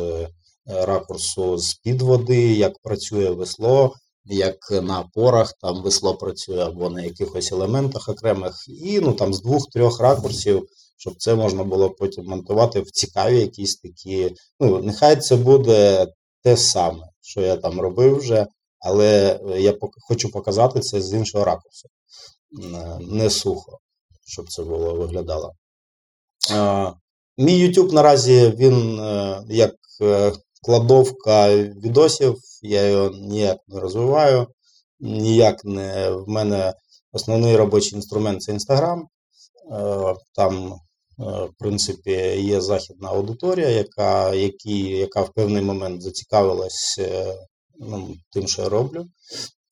[0.66, 7.52] ракурсу з-під води, як працює весло, як на опорах там весло працює або на якихось
[7.52, 10.66] елементах окремих, і ну, там з двох-трьох ракурсів
[11.00, 14.34] щоб це можна було потім монтувати в цікаві якісь такі.
[14.60, 16.06] Ну, нехай це буде
[16.42, 18.46] те саме, що я там робив вже,
[18.78, 19.74] але я
[20.08, 21.88] хочу показати це з іншого ракурсу.
[23.00, 23.78] Не сухо,
[24.26, 25.52] щоб це було виглядало.
[27.38, 30.32] Мій YouTube наразі він е, як е,
[30.62, 34.46] кладовка відосів, я його ніяк не розвиваю,
[35.00, 36.74] ніяк не в мене
[37.12, 38.52] основний робочий інструмент це.
[39.72, 40.89] Е, там Е,
[41.20, 47.34] в принципі, є західна аудиторія, яка які, яка в певний момент зацікавилась е,
[47.78, 49.06] ну, тим, що я роблю.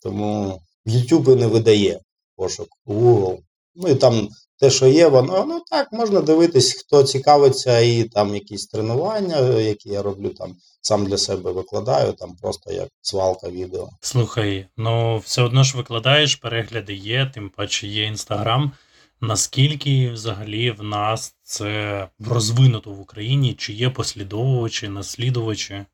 [0.03, 2.01] Тому YouTube не видає
[2.37, 3.39] пошук Google.
[3.75, 4.29] Ну і там
[4.61, 9.89] те, що є, воно ну так, можна дивитись, хто цікавиться, і там якісь тренування, які
[9.89, 13.89] я роблю там, сам для себе викладаю, там просто як свалка відео.
[14.01, 18.73] Слухай, ну все одно ж викладаєш, перегляди є, тим паче є інстаграм.
[19.20, 23.54] Наскільки взагалі в нас це розвинуто в Україні?
[23.54, 25.85] Чи є послідовувачі, наслідувачі,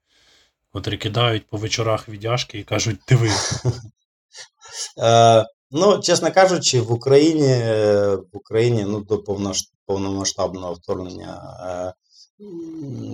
[0.73, 3.31] котрі кидають по вечорах віддяжки і кажуть, диви.
[4.99, 7.49] Е, ну, чесно кажучи, в Україні
[8.33, 9.25] в Україні ну, до
[9.87, 11.95] повномасштабного вторгнення е,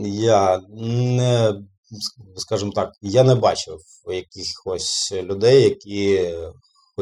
[0.07, 1.55] я не,
[2.37, 6.31] скажімо так, я не бачив якихось людей, які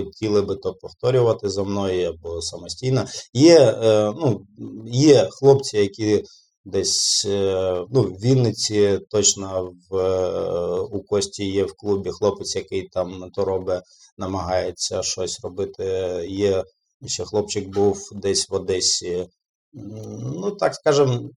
[0.04, 3.04] хотіли би то повторювати за мною або самостійно.
[3.32, 4.46] Є е, ну,
[4.86, 6.24] є хлопці, які
[6.64, 12.88] десь е, ну, в Вінниці точно в, е, у Кості є в клубі хлопець, який
[12.88, 13.82] там то робить,
[14.18, 15.84] намагається щось робити.
[16.28, 16.64] Є
[17.06, 19.26] ще хлопчик був десь в Одесі.
[19.72, 21.30] Ну, так скажем,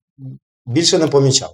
[0.65, 1.53] більше не помічав.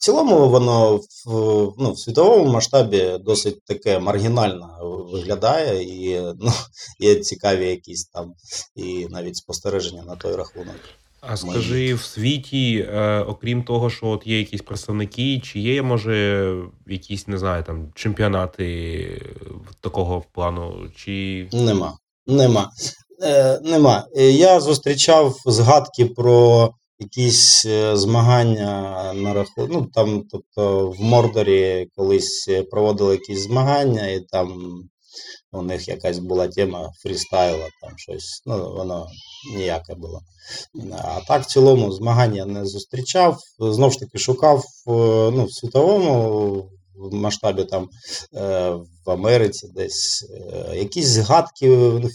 [0.00, 4.68] Цілому воно в, ну, в світовому масштабі досить таке маргінально
[5.12, 6.52] виглядає, і ну,
[6.98, 8.32] є цікаві якісь там
[8.76, 10.76] і навіть спостереження на той рахунок.
[11.20, 16.56] А скажи в світі, е, окрім того, що от є якісь представники, чи є, може,
[16.86, 19.22] якісь, не знаю, там чемпіонати
[19.80, 21.48] такого плану, чи.
[21.52, 21.98] Нема.
[22.26, 22.70] Нема.
[23.22, 24.06] Е, Нема.
[24.16, 29.70] Е, я зустрічав згадки про якісь е, змагання на рахунок.
[29.70, 34.80] Ну, там, тобто, в Мордорі колись проводили якісь змагання, і там
[35.52, 39.06] у них якась була тема фрістайла, там щось, ну, воно
[39.56, 40.20] ніяке було.
[40.92, 43.38] А так, в цілому, змагання не зустрічав.
[43.58, 44.90] Знову ж таки, шукав е,
[45.30, 46.70] ну, в світовому
[47.12, 47.88] масштабі там
[48.34, 48.70] е,
[49.06, 52.08] в Америці десь е, якісь згадки ну,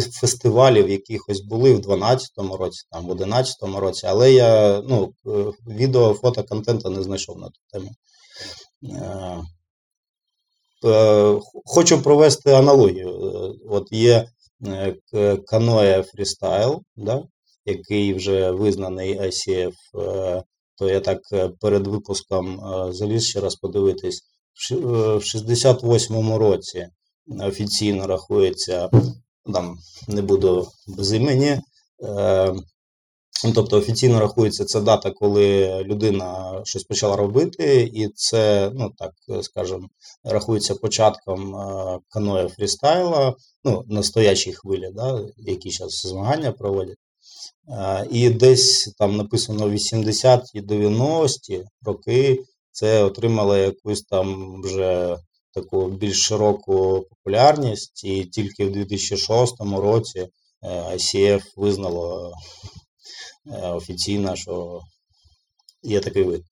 [0.00, 5.14] фестивалів якихось були в 12-му році, там в 11-му році, але я ну,
[5.66, 7.90] відео, фото контенту не знайшов на ту тему.
[10.84, 13.08] Е, хочу провести аналогію.
[13.08, 14.28] Е, от є
[15.14, 17.22] е, каноє фрістайл, да,
[17.64, 19.72] який вже визнаний ICF,
[20.78, 21.18] то я так
[21.60, 22.60] перед випуском
[22.92, 24.22] заліз ще раз подивитись.
[24.70, 24.74] В
[25.16, 26.88] 68-му році
[27.40, 28.90] офіційно рахується,
[29.52, 29.78] там
[30.08, 31.60] не буду без імені,
[33.44, 39.12] Ну, тобто офіційно рахується ця дата, коли людина щось почала робити, і це, ну так
[39.42, 39.88] скажемо,
[40.24, 46.96] рахується початком е, каноє фрістайла, ну, настоячій хвилі, да, які зараз змагання проводять.
[47.68, 55.18] Е, і десь там написано 80-ті 90-ті роки це отримало якусь там вже
[55.54, 60.28] таку більш широку популярність, і тільки в 2006 році
[60.62, 62.32] ICF е, визнало
[63.46, 64.80] Е, офіційна, що
[65.82, 66.42] є такий вид.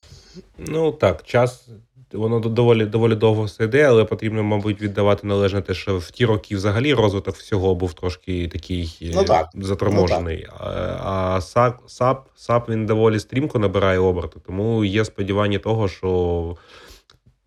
[0.58, 1.68] Ну так, час.
[2.12, 6.24] Воно доволі доволі довго все йде, але потрібно, мабуть, віддавати належне те, що в ті
[6.24, 9.48] роки взагалі розвиток всього був трошки такий е, ну, так.
[9.54, 10.46] заторможений.
[10.50, 11.00] Ну, так.
[11.04, 16.56] А САП, САП, САП він доволі стрімко набирає оберти, тому є сподівання того, що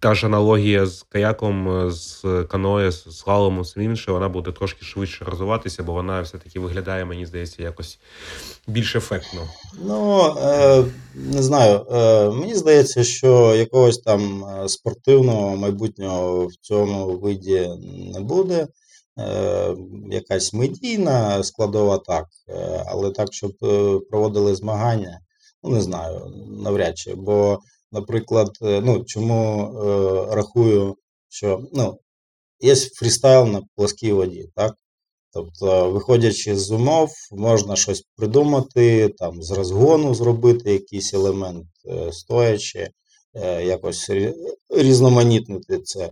[0.04, 5.26] та ж аналогія з каяком, з каноє, з слаломом, з інше, вона буде трошки швидше
[5.26, 8.00] розвиватися, бо вона все-таки виглядає, мені здається, якось
[8.68, 9.42] більш ефектно.
[9.86, 10.84] Ну, е,
[11.16, 11.86] не знаю.
[11.92, 17.70] Е, Мені здається, що якогось там е, спортивного майбутнього в цьому виді
[18.14, 18.68] не буде.
[19.20, 19.76] Е,
[20.12, 25.20] Якась медійна складова так, е, але так, щоб е, проводили змагання,
[25.64, 27.16] ну не знаю, навряд чи.
[27.16, 27.60] бо
[27.94, 30.96] наприклад, е, ну, чому е, рахую,
[31.30, 32.00] що ну,
[32.60, 34.76] є фрістайл на плоскій воді, так?
[35.34, 42.90] Тобто, виходячи з умов, можна щось придумати, там, з розгону зробити якийсь елемент, е, стоячи,
[43.34, 44.12] е, якось
[44.70, 46.10] різноманітнити це.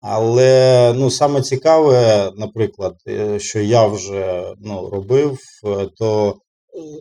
[0.00, 2.96] Але ну, саме цікаве, наприклад,
[3.38, 5.38] що я вже ну, робив,
[5.98, 6.36] то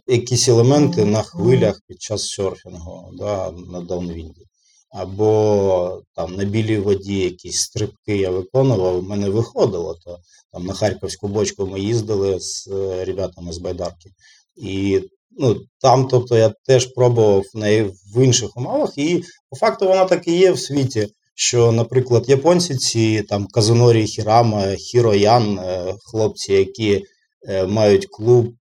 [0.08, 4.46] якісь елементи на хвилях під час серфінгу да, на даунвінді.
[4.90, 9.98] Або там на білій воді якісь стрибки я виконував, у мене виходило.
[10.06, 10.20] то
[10.52, 14.10] там На Харківську бочку ми їздили з е, ребятами з байдарки.
[14.56, 15.02] І
[15.38, 20.28] ну, там, тобто, я теж пробував неї в інших умовах, і по факту вона так
[20.28, 21.08] і є в світі.
[21.36, 27.04] Що, наприклад, японці ці там Казунорі Хірама, Хіроян, е, хлопці, які
[27.68, 28.54] мають клуб,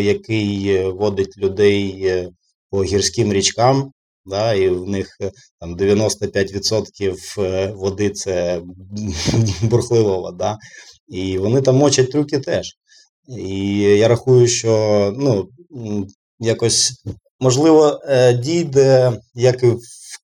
[0.00, 2.30] який е, водить людей е,
[2.70, 3.92] по гірським річкам,
[4.26, 5.16] да, і в них
[5.60, 8.62] там 95% води це
[9.62, 10.58] бурхлива вода.
[11.08, 12.66] І вони там мочать трюки теж.
[13.38, 15.48] І я рахую, що ну,
[16.38, 16.92] якось
[17.40, 18.00] можливо
[18.42, 19.78] дійде, як і в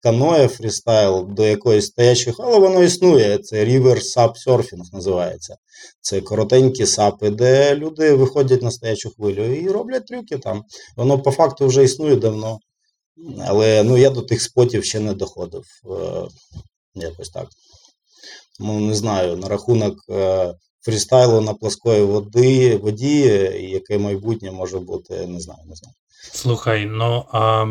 [0.06, 3.38] каное фрістайл до якоїсь стоячих, але воно існує.
[3.38, 5.56] Це River Sub Surfing називається.
[6.00, 10.64] Це коротенькі сапи, де люди виходять на стоячу хвилю і роблять трюки там.
[10.96, 12.58] Воно по факту вже існує давно.
[13.46, 15.64] Але ну, я до тих спотів ще не доходив.
[15.90, 16.28] Е,
[16.94, 17.48] якось так.
[18.58, 23.20] Тому не знаю, на рахунок е, фрістайлу на плоскої води, воді,
[23.60, 25.94] яке майбутнє може бути, не знаю, не знаю.
[26.32, 27.66] Слухай, ну а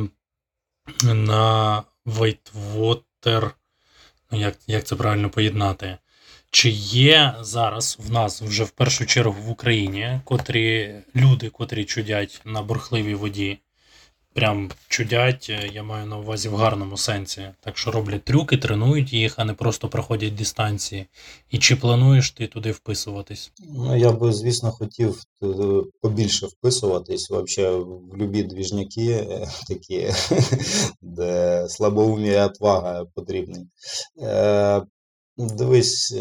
[1.03, 3.51] на Whitewater,
[4.31, 5.97] ну як як це правильно поєднати?
[6.51, 12.41] Чи є зараз в нас вже в першу чергу в Україні котрі люди, котрі чудять
[12.45, 13.59] на бурхливій воді?
[14.35, 17.41] Прям чудять, е, я маю на увазі в гарному сенсі.
[17.59, 21.05] Так що роблять трюки, тренують їх, а не просто проходять дистанції.
[21.49, 23.51] І чи плануєш ти туди вписуватись?
[23.69, 25.47] Ну, я би, звісно, хотів е,
[26.01, 30.09] побільше вписуватись вообще в любі двіжняки е, такі,
[31.01, 33.67] де слабоумія і отвага потрібні.
[35.37, 36.15] Дивись,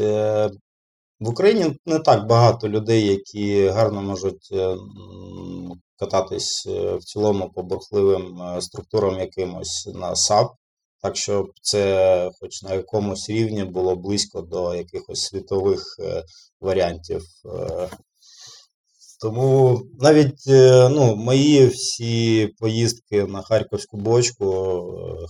[1.24, 4.76] в Україні не так багато людей, які гарно можуть е,
[5.98, 10.52] кататись е, в цілому по бурхливим е, структурам якимось на САП.
[11.02, 15.82] Так що це хоч на якомусь рівні було близько до якихось світових
[16.60, 17.22] варіантів.
[19.20, 20.42] Тому навіть
[20.90, 24.46] ну, мої всі поїздки на Харківську бочку,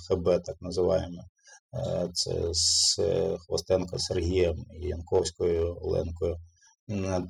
[0.09, 1.23] ХБ так називаємо,
[2.13, 6.37] це з е, Хвостенко Сергієм і Янковською Оленкою,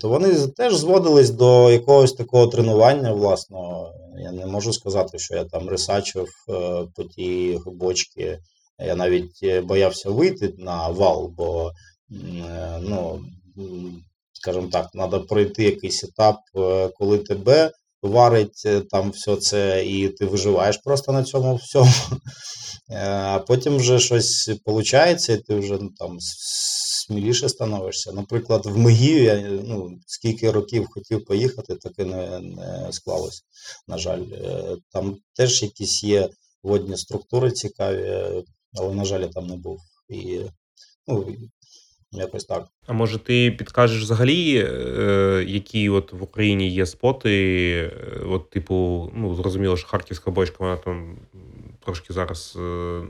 [0.01, 3.95] то вони теж зводились до якогось такого тренування власного.
[4.18, 8.38] Я не можу сказати, що я там рисачив е, по тій бочці.
[8.78, 11.72] Я навіть е, боявся вийти на вал, бо
[12.12, 13.24] е, ну,
[14.32, 17.72] скажімо так, треба пройти якийсь етап, е, коли тебе
[18.05, 21.91] варить е, там все це, і ти виживаєш просто на цьому всьому.
[22.91, 28.13] Е, А потім вже щось виходить, і ти вже ну, там сміліше становишся.
[28.13, 33.43] Наприклад, в Мегію я ну, скільки років хотів поїхати, так і не, не склалось,
[33.89, 34.23] на жаль.
[34.33, 36.29] Е, Там теж якісь є
[36.63, 38.23] водні структури цікаві,
[38.79, 39.79] але, на жаль, я там не був.
[40.09, 40.41] І
[41.07, 41.27] ну,
[42.15, 42.65] якось так.
[42.87, 47.31] А може, ти підкажеш взагалі, е, які от в Україні є споти?
[47.77, 51.17] е, От, типу, ну, зрозуміло, що харківська бочка, вона там
[51.85, 52.61] трошки зараз е,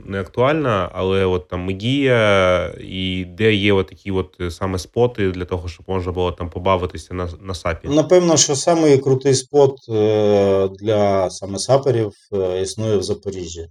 [0.05, 5.45] не актуальна, але от там Медія, і де є от такі от саме споти для
[5.45, 7.87] того, щоб можна було там побавитися на, на сапі?
[7.87, 9.77] Напевно, що самий крутий спот
[10.79, 12.11] для саме саперів
[12.61, 13.67] існує в Запоріжжі.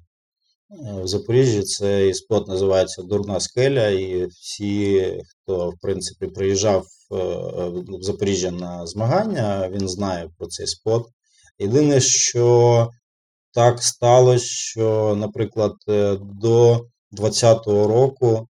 [0.70, 7.16] Е, В Запоріжжі цей спот називається Дурна скеля, і всі, хто в принципі приїжджав е,
[7.98, 11.06] в Запоріжжя на змагання, він знає про цей спот.
[11.58, 12.88] Єдине, що
[13.52, 18.48] так сталося, що, наприклад, е, до 20-го року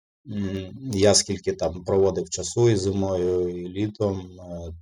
[0.92, 4.30] я скільки там проводив часу і зимою, і літом,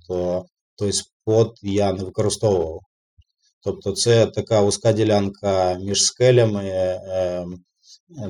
[0.07, 0.45] то
[0.75, 2.79] той спот я не використовував.
[3.65, 7.45] Тобто це така вузька ділянка між скелями, е,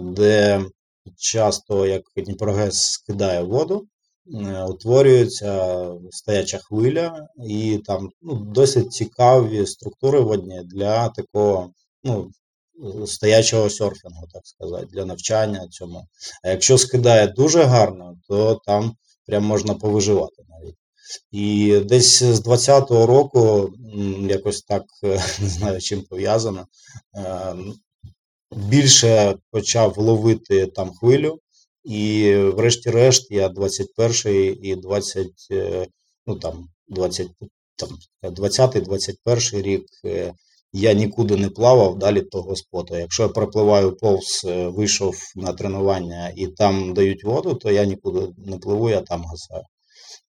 [0.02, 0.66] де
[1.18, 3.88] часто, як Дніпрогес скидає воду,
[4.34, 11.70] е, утворюється стояча хвиля, і там ну, досить цікаві структури водні для такого
[12.04, 12.32] ну,
[13.06, 16.08] стоячого серфінгу, так сказати, для навчання цьому.
[16.44, 20.76] А якщо скидає дуже гарно, то там прям можна повиживати навіть.
[21.32, 23.70] І десь з 20-го року,
[24.30, 25.08] якось так, е,
[25.42, 26.68] не знаю, чим пов'язано,
[27.18, 27.56] е,
[28.56, 31.40] більше почав ловити там хвилю,
[31.84, 35.88] і врешті-решт я 21-й і 20, е,
[36.28, 37.28] ну там 20,
[37.76, 37.90] там
[38.24, 40.34] 20-21 рік е,
[40.74, 42.98] я нікуди не плавав далі того споту.
[42.98, 48.58] Якщо я пропливаю повз, вийшов на тренування і там дають воду, то я нікуди не
[48.58, 49.64] пливу, я там гасаю.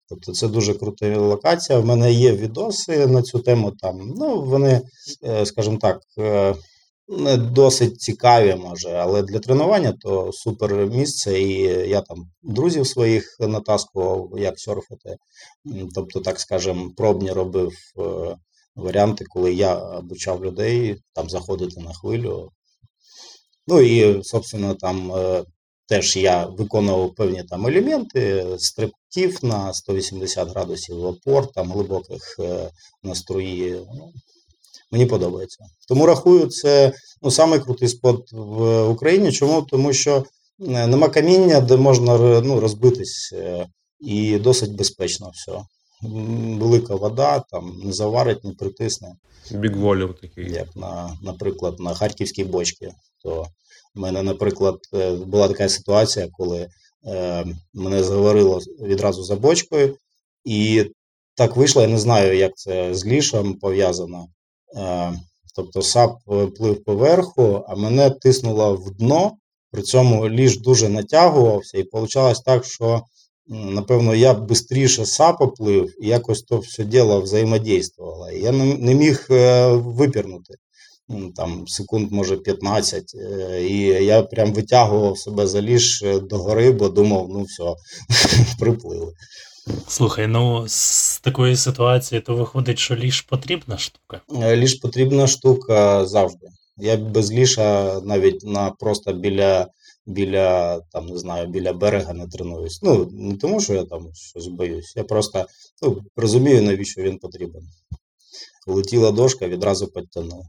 [0.10, 1.80] Тобто це дуже крута локація.
[1.80, 3.72] В мене є відоси на цю тему.
[3.72, 4.82] Там, ну, вони,
[5.24, 6.56] е, скажімо так, е,
[7.08, 11.40] не досить цікаві, може, але для тренування то супер місце.
[11.40, 11.60] І
[11.90, 15.18] я там друзів своїх натаскував, як серфити.
[15.96, 18.02] Тобто, так скажемо, пробні робив е,
[18.76, 22.50] варіанти, коли я обучав людей там заходити на хвилю.
[23.68, 25.12] Ну і, собственно, там
[25.88, 28.46] теж я виконував певні там елементи
[29.16, 32.70] стрибків на 180 градусів опор, там глибоких е,
[33.04, 33.82] на струї.
[33.94, 34.12] Ну,
[34.92, 35.66] мені подобається.
[35.88, 36.92] Тому рахую, це
[37.22, 39.32] ну, самий крутий спот в Україні.
[39.32, 39.62] Чому?
[39.62, 40.26] Тому що
[40.60, 43.68] е, нема каміння, де можна ну, розбитись, е,
[44.00, 45.52] і досить безпечно все.
[46.60, 49.16] Велика вода, там не заварить, не притисне
[49.52, 50.52] Бікволів такий.
[50.52, 52.92] як на, наприклад, на харківській бочці.
[53.24, 53.48] То
[53.96, 54.76] в мене, наприклад,
[55.26, 56.68] була така ситуація, коли
[57.74, 59.98] мене заговорило відразу за бочкою,
[60.46, 60.86] і
[61.36, 64.28] так вийшло, я не знаю, як це з лішем пов'язано.
[64.76, 65.14] Е,
[65.56, 66.18] тобто сап
[66.58, 69.32] плив поверху, а мене тиснуло в дно,
[69.72, 73.04] при цьому ліж дуже натягувався, і вийшло так, що
[73.48, 78.32] напевно, я швидше сапа плив, і якось то все діло взаємодействувало.
[78.32, 80.54] І я не, не міг е, випірнути.
[81.12, 83.12] М, Там секунд, може, 15.
[83.16, 87.64] е, І я прям витягував себе за ліж е, до гори, бо думав, ну все,
[88.60, 89.14] приплили.
[89.88, 94.22] Слухай, ну з такої ситуації то виходить, що ліж потрібна штука.
[94.42, 96.48] Е, Ліж потрібна штука завжди.
[96.78, 99.68] Я без ліша навіть на просто біля
[100.08, 102.80] біля там не знаю, біля берега не тренуюсь.
[102.84, 104.94] Ну не тому, що я там щось боюсь.
[104.96, 105.46] Я просто
[105.82, 107.64] ну, розумію, навіщо він потрібен.
[108.68, 110.46] Летіла дошка, відразу підтягнув.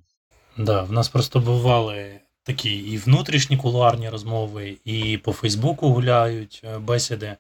[0.59, 6.78] Да, в нас просто бували такі і внутрішні кулуарні розмови, і по Фейсбуку гуляють е,
[6.78, 7.36] бесіди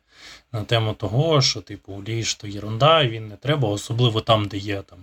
[0.52, 4.56] на тему того, що, типу, ліж то єрунда, і він не треба, особливо там, де
[4.56, 4.98] є там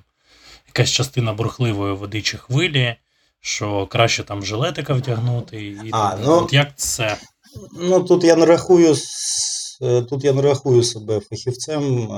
[0.68, 2.95] якась частина бурхливої води чи хвилі,
[3.41, 5.64] що краще там жилетика вдягнути.
[5.66, 7.18] І А, так ну, От як це?
[7.74, 8.95] Ну, тут я не рахую
[9.82, 12.16] е, тут я не рахую себе фахівцем е,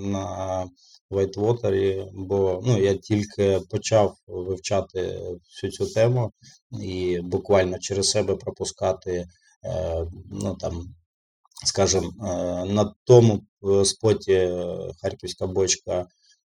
[0.00, 0.64] на
[1.10, 6.32] Whitewater, бо ну, я тільки почав вивчати всю цю тему
[6.80, 9.26] і буквально через себе пропускати,
[9.64, 10.94] е, ну там,
[11.64, 12.24] скажімо, е,
[12.64, 14.50] на тому е, споті
[15.02, 16.06] Харківська бочка.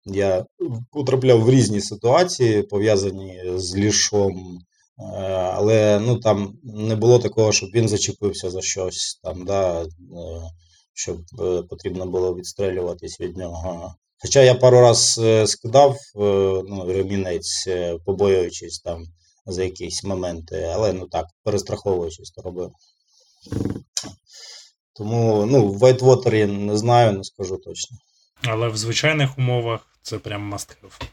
[0.05, 0.45] Я
[0.91, 4.59] потрапляв в різні ситуації, пов'язані з лішом,
[5.53, 9.85] Але ну там не було такого, щоб він зачепився за щось там, да,
[10.93, 11.17] щоб
[11.69, 13.95] потрібно було відстрелюватись від нього.
[14.21, 16.19] Хоча я пару раз е, скидав е,
[16.69, 19.05] ну, ремінець, е, побоюючись там
[19.45, 22.71] за якісь моменти, але ну так, перестраховуючись, то робив.
[24.95, 27.97] Тому ну, в Whitewater я не знаю, не скажу точно.
[28.43, 31.07] Але в звичайних умовах це прям must have.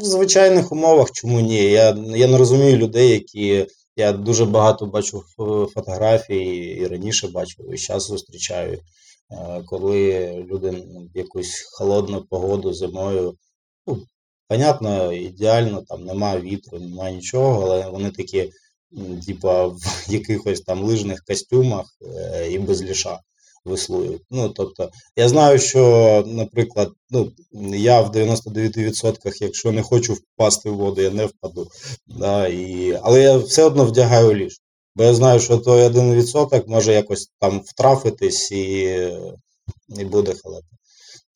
[0.00, 1.62] В звичайних умовах чому ні?
[1.62, 3.66] Я, я не розумію людей, які.
[3.96, 5.24] Я дуже багато бачу
[5.74, 6.44] фотографій
[6.80, 8.78] і раніше бачив, і зараз зустрічаю,
[9.66, 10.70] коли люди
[11.14, 13.34] в якусь холодну погоду зимою.
[13.86, 14.06] Ну,
[14.48, 18.50] понятно, ідеально, там немає вітру, немає нічого, але вони такі,
[19.26, 23.20] типа, в якихось там лижних костюмах е, і без ліша
[23.64, 24.22] веслують.
[24.30, 27.32] Ну, тобто, я знаю, що, наприклад, ну,
[27.74, 31.68] я в 99%, якщо не хочу впасти в воду, я не впаду.
[32.06, 32.98] Да, і...
[33.02, 34.60] Але я все одно вдягаю ліж.
[34.98, 38.82] Бо я знаю, що той 1% може якось там втрафитись і,
[39.88, 40.66] і буде халепа.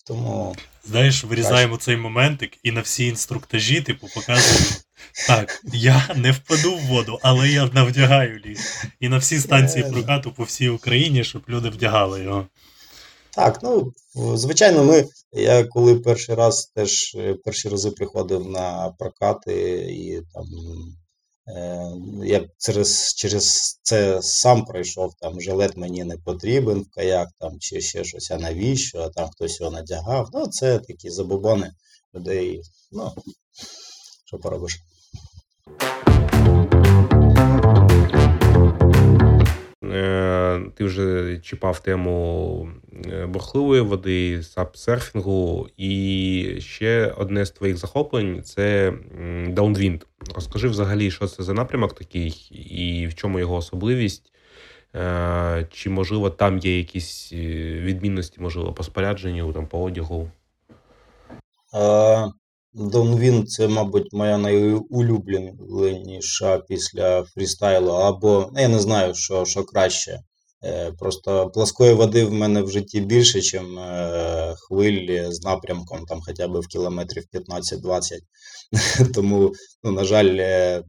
[0.06, 4.66] Тому Знаєш, вирізаємо цей моментик і на всі інструктажі, типу, показуємо.
[5.26, 8.84] Так, я не впаду в воду, але я навдягаю ліс.
[9.00, 12.46] І на всі станції Е, прокату по всій Україні, щоб люди вдягали його.
[13.30, 13.92] так, ну
[14.36, 15.04] звичайно, ми.
[15.32, 19.52] Я коли перший раз теж перші рази приходив на прокати,
[19.90, 20.44] і там
[22.24, 27.80] я через, через це сам пройшов, там жилет мені не потрібен в каяк, там чи
[27.80, 30.30] ще щось, а навіщо, а там хтось його надягав.
[30.32, 31.72] Ну, це такі забобони
[32.14, 32.62] людей.
[32.92, 33.12] Ну,
[34.24, 34.80] що поробиш.
[40.82, 42.68] Ти вже чіпав тему
[43.06, 50.02] е, бурхливої води, сапсерфінгу, і ще одне з твоїх захоплень це м, даунвінд.
[50.34, 54.32] Розкажи взагалі, що це за напрямок такий, і в чому його особливість.
[54.94, 57.36] Е, Чи можливо там є якісь е,
[57.80, 60.30] відмінності, можливо, по спорядженню, там, по одягу?
[62.74, 70.20] Downwind це, мабуть, моя найулюбленіша після фрістайлу, або я не знаю, що, що краще.
[70.64, 73.56] Е, Просто плоскої води в мене в житті більше, ніж
[74.56, 78.20] хвиль з напрямком там хоча б в кілометрів 15-20.
[79.14, 79.52] Тому,
[79.84, 80.82] ну, на жаль, е,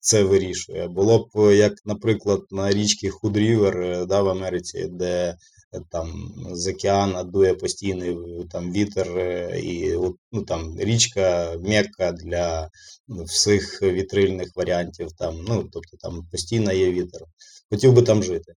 [0.00, 0.88] це вирішує.
[0.88, 5.36] Було б, е, як, наприклад, на річці Худрівер да, в Америці, де
[5.74, 9.98] е, там з океана дує постійний е, там вітер, е, і
[10.32, 12.70] ну, там річка м'яка для
[13.08, 15.12] всіх вітрильних варіантів.
[15.12, 17.22] Там, ну, тобто там постійно є вітер.
[17.70, 18.54] Хотів би там жити.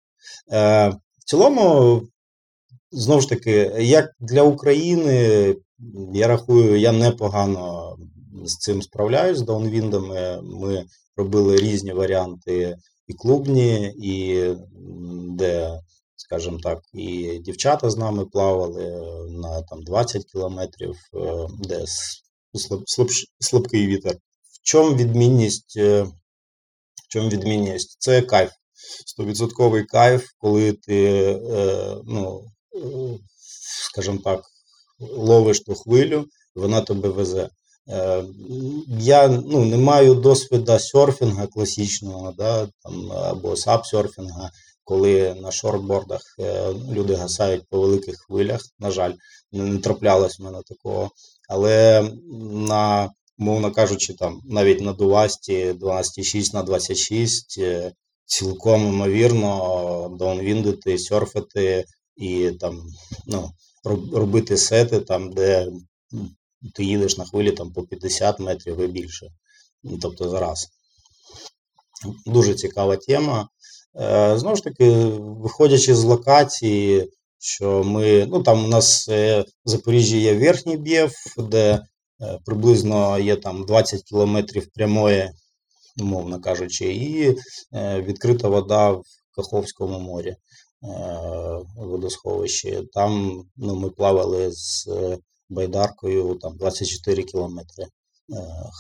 [0.53, 2.03] Е, в цілому,
[2.91, 5.57] знову ж таки, як для України,
[6.15, 7.97] я рахую, я непогано
[8.45, 10.41] з цим справляюсь з даунвіндами.
[10.43, 10.85] Ми
[11.17, 12.77] робили різні варіанти
[13.07, 14.45] і клубні, і
[15.29, 15.81] де,
[16.17, 18.85] скажімо так, і дівчата з нами плавали
[19.31, 22.23] на там 20 кілометрів, е, де с-
[22.87, 23.09] слаб,
[23.41, 24.15] слабкий вітер.
[24.15, 25.75] В чому відмінність?
[25.77, 27.97] е, В чому відмінність?
[27.99, 28.51] Це кайф.
[29.07, 31.05] Стовідсотковий кайф, коли ти,
[31.51, 32.81] е, ну, е,
[33.93, 34.41] скажімо так,
[35.01, 36.25] ловиш ту хвилю,
[36.55, 37.49] вона тебе везе.
[37.89, 38.25] Е,
[38.89, 44.51] Я ну, не маю досвіду серфінга класичного, да, там, або сапсерфінга,
[44.85, 46.21] коли на шортбордах
[46.93, 48.61] люди гасають по великих хвилях.
[48.79, 49.13] На жаль,
[49.53, 51.11] не, траплялось в мене такого.
[51.49, 52.03] Але
[52.53, 57.93] на, мовно кажучи, там навіть на дувасті 12,6 на 26 е,
[58.31, 61.85] цілком ймовірно даунвіндити, серфити
[62.17, 62.83] і там,
[63.27, 63.51] ну,
[64.13, 65.69] робити сети там, де
[66.75, 69.27] ти їдеш на хвилі там по 50 метрів і більше.
[70.03, 70.69] Тобто зараз.
[72.27, 73.49] Дуже цікава тема.
[74.01, 79.71] Е, Знову ж таки, виходячи з локації, що ми, ну там у нас е, в
[79.71, 81.81] Запоріжжі є верхній Бєв, де
[82.23, 85.31] е, приблизно є там 20 кілометрів прямої,
[86.01, 87.37] умовно кажучи, і
[87.75, 89.05] е, відкрита вода в
[89.37, 90.37] Каховському морі е,
[91.77, 92.83] водосховищі.
[92.93, 95.19] Там ну, ми плавали з е,
[95.49, 97.87] байдаркою там 24 кілометри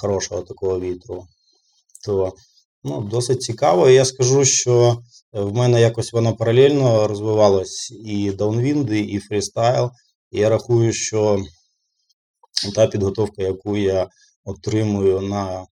[0.01, 1.27] хорошого такого вітру.
[2.05, 2.33] То
[2.85, 3.89] ну, досить цікаво.
[3.89, 4.99] Я скажу, що
[5.33, 9.91] в мене якось воно паралельно розвивалось і даунвінди, і фрістайл.
[10.31, 11.39] Я рахую, що
[12.75, 14.09] та підготовка, яку я
[14.45, 15.67] отримую на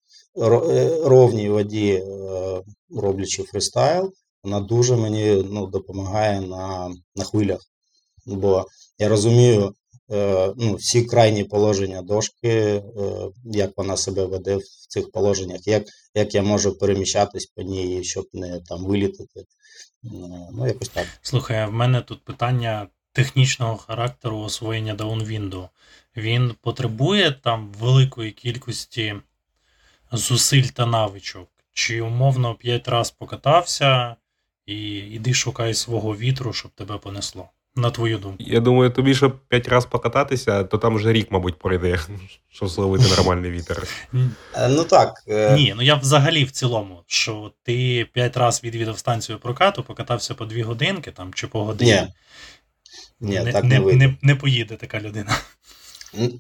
[1.04, 2.62] ровній воді, е,
[2.96, 4.14] роблячи фрістайл,
[4.44, 7.60] вона дуже мені ну, допомагає на, на хвилях.
[8.26, 8.66] Бо
[9.00, 9.74] я розумію
[10.12, 12.84] е, ну, всі крайні положення дошки, е,
[13.44, 15.84] як вона себе веде в цих положеннях, як,
[16.16, 19.40] як я можу переміщатись по ній, щоб не там вилітати.
[19.40, 19.46] Е,
[20.52, 21.08] Ну, якось так.
[21.22, 25.70] Слухай, в мене тут питання технічного характеру освоєння даунвінду.
[26.18, 29.16] Він потребує там великої кількості
[30.18, 31.50] зусиль та навичок.
[31.74, 34.16] Чи умовно 5 разів покатався
[34.66, 37.50] і іди шукай свого вітру, щоб тебе понесло.
[37.78, 38.38] На твою думку.
[38.48, 42.00] Я думаю, тобі, щоб п'ять разів покататися, то там вже рік, мабуть, пройде,
[42.52, 43.88] щоб зловити нормальний вітер.
[44.56, 45.24] Е, Ну так.
[45.28, 50.34] е, Ні, ну я взагалі в цілому, що ти 5 разів відвідав станцію прокату, покатався
[50.34, 51.92] по 2 годинки там чи по годині.
[51.92, 52.08] Ні.
[53.20, 55.38] Ні, не, так не, не не, не поїде така людина.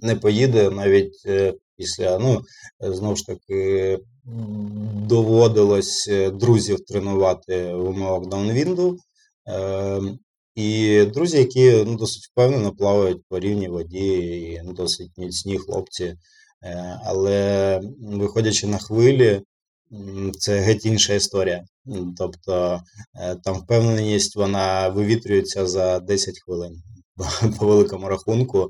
[0.02, 2.42] Не поїде навіть е, після, ну,
[2.84, 4.00] е, знову ж таки,
[5.08, 8.98] доводилось е, друзів тренувати в умовах даунвінду.
[9.48, 10.02] Е,
[10.56, 16.04] І друзі, які ну, досить впевнено плавають по рівній воді, і ну, досить міцні хлопці.
[16.64, 19.42] Е, Але виходячи на хвилі,
[20.40, 21.64] це геть інша історія.
[22.18, 22.82] Тобто
[23.44, 26.82] там впевненість вона вивітрюється за 10 хвилин
[27.60, 28.70] по великому рахунку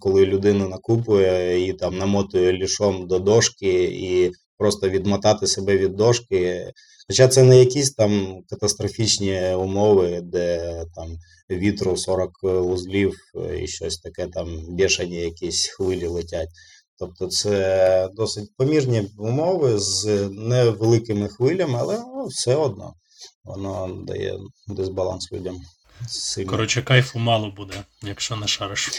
[0.00, 6.72] коли- людина накупує і там намотує лішом до дошки і просто відмотати себе від дошки.
[7.08, 11.16] Хоча це не якісь там катастрофічні умови, де там
[11.50, 13.14] вітру 40 вузлів
[13.62, 16.48] і щось таке там бешені якісь хвилі летять.
[16.98, 22.94] Тобто це досить помірні умови з невеликими хвилями, але ну, все одно
[23.44, 25.56] воно дає дисбаланс людям.
[26.08, 26.50] Сильно.
[26.50, 28.90] Коротше, кайфу мало буде, якщо не шариш.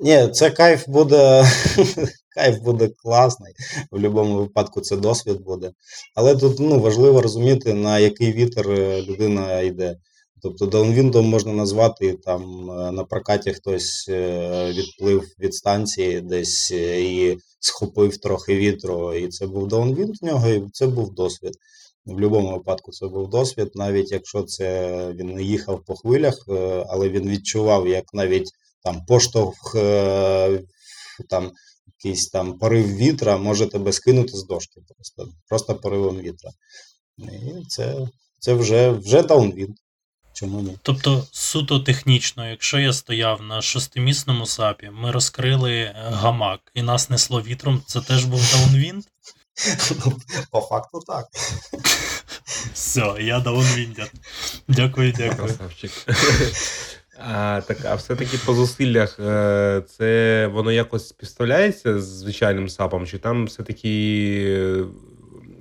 [0.00, 1.44] Ні, це кайф буде.
[2.34, 3.52] Кайф буде класний.
[3.52, 5.70] В будь-якому випадку це досвід буде.
[6.14, 9.96] Але тут ну, важливо розуміти, на який вітер е, людина йде.
[10.42, 17.38] Тобто даунвіндом можна назвати там е, на прокаті хтось е, відплив від станції десь і
[17.60, 21.52] схопив трохи вітру, і це був даунвінд в нього, і це був досвід.
[22.08, 26.86] В будь-якому випадку це був досвід, навіть якщо це він не їхав по хвилях, е,
[26.88, 28.50] але він відчував, як навіть
[28.82, 30.60] там поштовх, е,
[31.28, 31.52] там
[31.86, 36.50] якийсь там порив вітра може тебе скинути з дошки просто, просто поривом вітра.
[37.18, 39.76] І це, це вже, вже даунвінд.
[40.32, 40.78] Чому ні?
[40.82, 47.42] Тобто, суто технічно, якщо я стояв на шестимісному сапі, ми розкрили гамак і нас несло
[47.42, 49.04] вітром, це теж був даунвінд?
[50.50, 51.26] По факту так.
[52.72, 54.10] Все, я downwinder.
[54.68, 55.48] Дякую, дякую.
[55.48, 55.90] Красавчик.
[57.20, 63.18] А, так, а все-таки по зусиллях е, це воно якось співставляється з звичайним сапом, чи
[63.18, 63.88] там все-таки
[64.48, 64.84] е,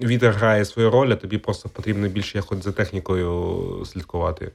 [0.07, 4.51] вітер грає свою роль, а тобі просто потрібно більше якось за технікою слідкувати?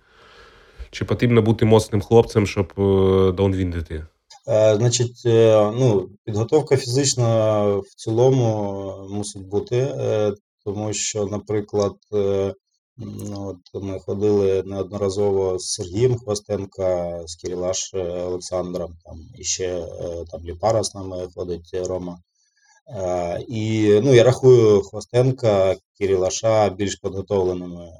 [0.90, 4.04] Чи потрібно бути моцним хлопцем, щоб е, даунвіндити?
[4.48, 10.32] Е, Значить, е, ну, підготовка фізична в цілому мусить бути, е,
[10.64, 12.54] тому що, наприклад, е,
[12.96, 19.78] ну, от ми ходили неодноразово з Сергієм Хвостенка, з Кірілаш е, Олександром, там і ще
[19.78, 22.18] е, там Ліпара з нами ходить е, Рома.
[22.88, 27.92] Е, І ну, я рахую Хвостенка, Кірілаша більш підготовленими е,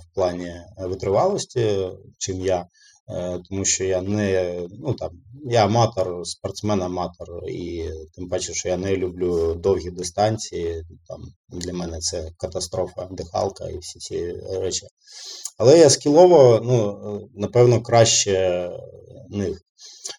[0.00, 2.66] в плані витривалості, чим я.
[3.08, 5.10] Е, тому що я не ну там
[5.48, 10.84] я аматор, спортсмен-аматор, і тим паче, що я не люблю довгі дистанції.
[11.08, 14.86] Там для мене це катастрофа, дихалка і всі ці речі.
[15.58, 18.70] Але я скілово, ну напевно, краще
[19.30, 19.60] них.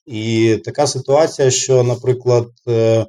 [0.06, 3.06] І така ситуація, що, наприклад, е,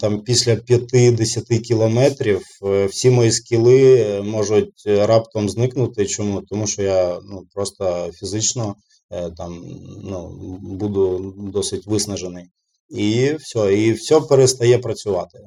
[0.00, 6.06] там після 5-10 кілометрів е, всі мої скіли можуть раптом зникнути.
[6.06, 6.40] Чому?
[6.40, 8.74] Тому що я ну, просто фізично
[9.12, 9.64] Е, там
[10.04, 10.28] ну,
[10.62, 12.44] буду досить виснажений.
[12.90, 15.38] І все, і все перестає працювати.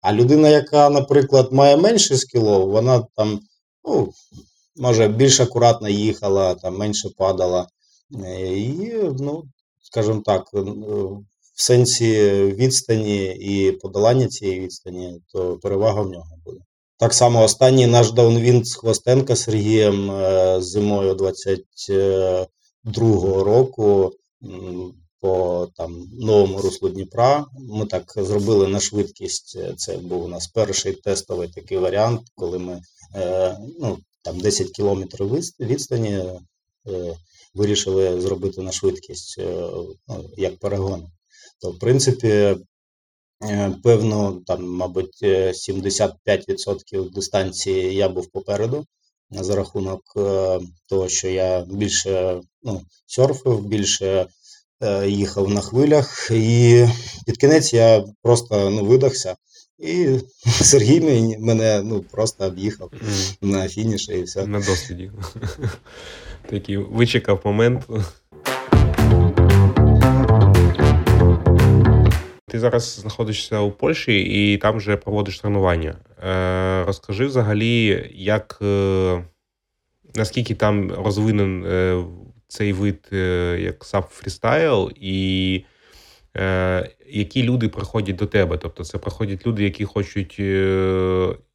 [0.00, 3.40] А людина, яка, наприклад, має менше скілов, вона там,
[3.84, 4.12] ну,
[4.76, 7.66] може, більш акуратно їхала, там менше падала.
[8.24, 9.44] Е, і, ну,
[9.82, 10.60] скажімо так, е,
[11.54, 16.60] в сенсі відстані і подолання цієї відстані, то перевага в нього буде.
[16.98, 20.12] Так само останній наш даунвін з Хвостенка Сергієм
[20.62, 21.60] зимою 20
[22.84, 24.12] другого року
[25.20, 27.46] по там новому руслу Дніпра.
[27.58, 29.56] Ми так зробили на швидкість.
[29.56, 32.80] Е, це був у нас перший тестовий такий варіант, коли ми
[33.14, 35.30] е, ну там 10 кілометрів
[35.60, 36.14] відстані
[36.88, 37.16] е,
[37.54, 39.68] вирішили зробити на швидкість е,
[40.08, 41.06] ну, як перегон.
[41.60, 42.56] То в принципі.
[43.44, 48.86] Е, певно, там, мабуть, е, 75% дистанції я був попереду
[49.32, 54.26] за рахунок е, того, що я більше ну, серфив, більше
[55.06, 56.86] їхав на хвилях, і
[57.26, 59.36] під кінець я просто ну, видахся.
[59.82, 63.36] І Сергій мене ну, просто об'їхав mm.
[63.40, 64.46] на фініші і все.
[64.46, 65.10] На досвіді.
[66.50, 67.82] Такий вичекав момент.
[72.52, 75.96] Ти зараз знаходишся у Польщі і там вже проводиш тренування.
[76.24, 79.24] Е, Розкажи взагалі, як е,
[80.14, 82.04] наскільки там розвинен е,
[82.48, 83.08] цей вид
[83.58, 85.64] як SAP фрістайл, і
[87.08, 88.58] які люди приходять до тебе?
[88.58, 90.36] Тобто, це приходять люди, які хочуть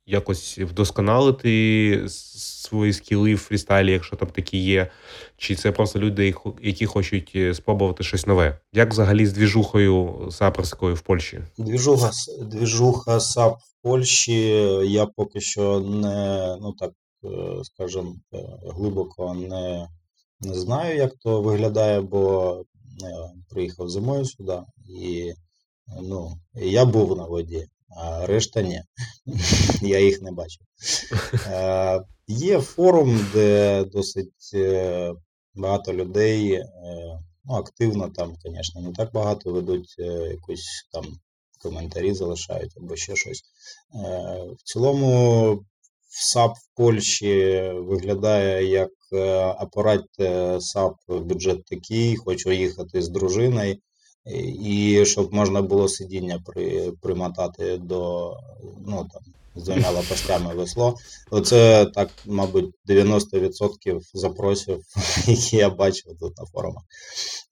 [0.07, 4.91] якось вдосконалити свої скіли в фрістайлі, якщо там такі є,
[5.37, 8.59] чи це просто люди, які хочуть е, спробувати щось нове?
[8.73, 11.39] Як взагалі з двіжухою саперською в Польщі?
[11.57, 14.39] Двіжуха двіжуха САП в Польщі
[14.85, 16.91] я поки що не ну так
[17.23, 18.37] е, скажімо, е,
[18.67, 19.87] глибоко не
[20.41, 22.63] не знаю, як то виглядає, бо
[23.49, 25.33] приїхав зимою сюди, і
[26.01, 28.81] ну, я був на воді а решта ні.
[29.81, 30.61] Я їх не бачив.
[31.47, 35.13] Е, Є форум, де досить е,
[35.55, 36.65] багато людей е,
[37.45, 39.95] ну, активно там, звісно, не так багато ведуть
[40.31, 41.05] якусь там
[41.61, 43.43] коментарі, залишають або ще щось.
[44.53, 45.65] В цілому,
[46.09, 48.91] САП в Польщі виглядає як
[49.59, 50.05] апарат
[50.59, 53.77] САП бюджет такий, хочу їхати з дружиною
[54.63, 58.33] і щоб можна було сидіння при, примотати до
[58.85, 59.21] ну там
[59.57, 60.95] з двома лопастями весло.
[61.31, 64.83] Оце так, мабуть, 90% запросів,
[65.27, 66.83] які я бачив тут на форумах.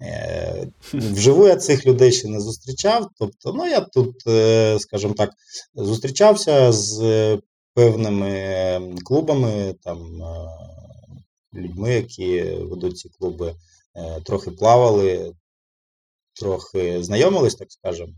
[0.01, 3.09] Е, вживу я цих людей ще не зустрічав.
[3.19, 5.32] Тобто, ну я тут, е, скажімо так,
[5.76, 7.38] зустрічався з
[7.73, 10.49] певними клубами, там е,
[11.53, 13.55] людьми, які ведуть ці клуби,
[14.26, 15.34] трохи плавали
[16.39, 18.13] трохи знайомились, так скажемо.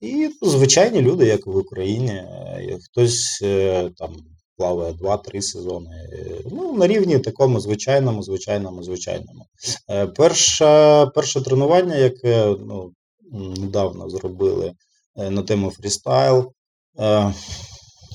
[0.00, 4.16] І звичайні люди, як в Україні, е, хтось е, там
[4.56, 6.08] плаває 2-3 сезони.
[6.50, 9.46] Ну, на рівні такому звичайному, звичайному, звичайному.
[9.90, 12.92] Е, перше, перше тренування, яке ну,
[13.32, 14.72] недавно зробили
[15.16, 16.52] на тему фрістайл,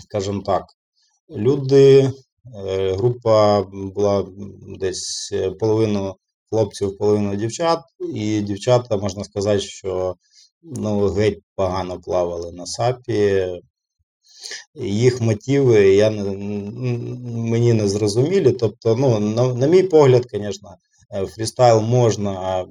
[0.03, 0.65] скажімо так,
[1.29, 2.11] люди,
[2.97, 4.25] група була
[4.79, 6.15] десь половину
[6.49, 7.79] хлопців половину дівчат,
[8.13, 10.15] і дівчата, можна сказати, що
[10.63, 13.47] ну, геть погано плавали на сапі.
[14.75, 18.51] Їх мотиви я мені не зрозумілі.
[18.51, 20.75] Тобто, ну, на, на мій погляд, звісно,
[21.13, 22.65] е, фрістайл можна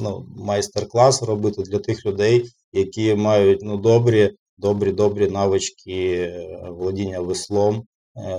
[0.00, 7.20] ну, майстер-клас робити для тих людей, які мають ну, добрі, добрі, добрі навички е, володіння
[7.20, 7.82] веслом,
[8.16, 8.38] е,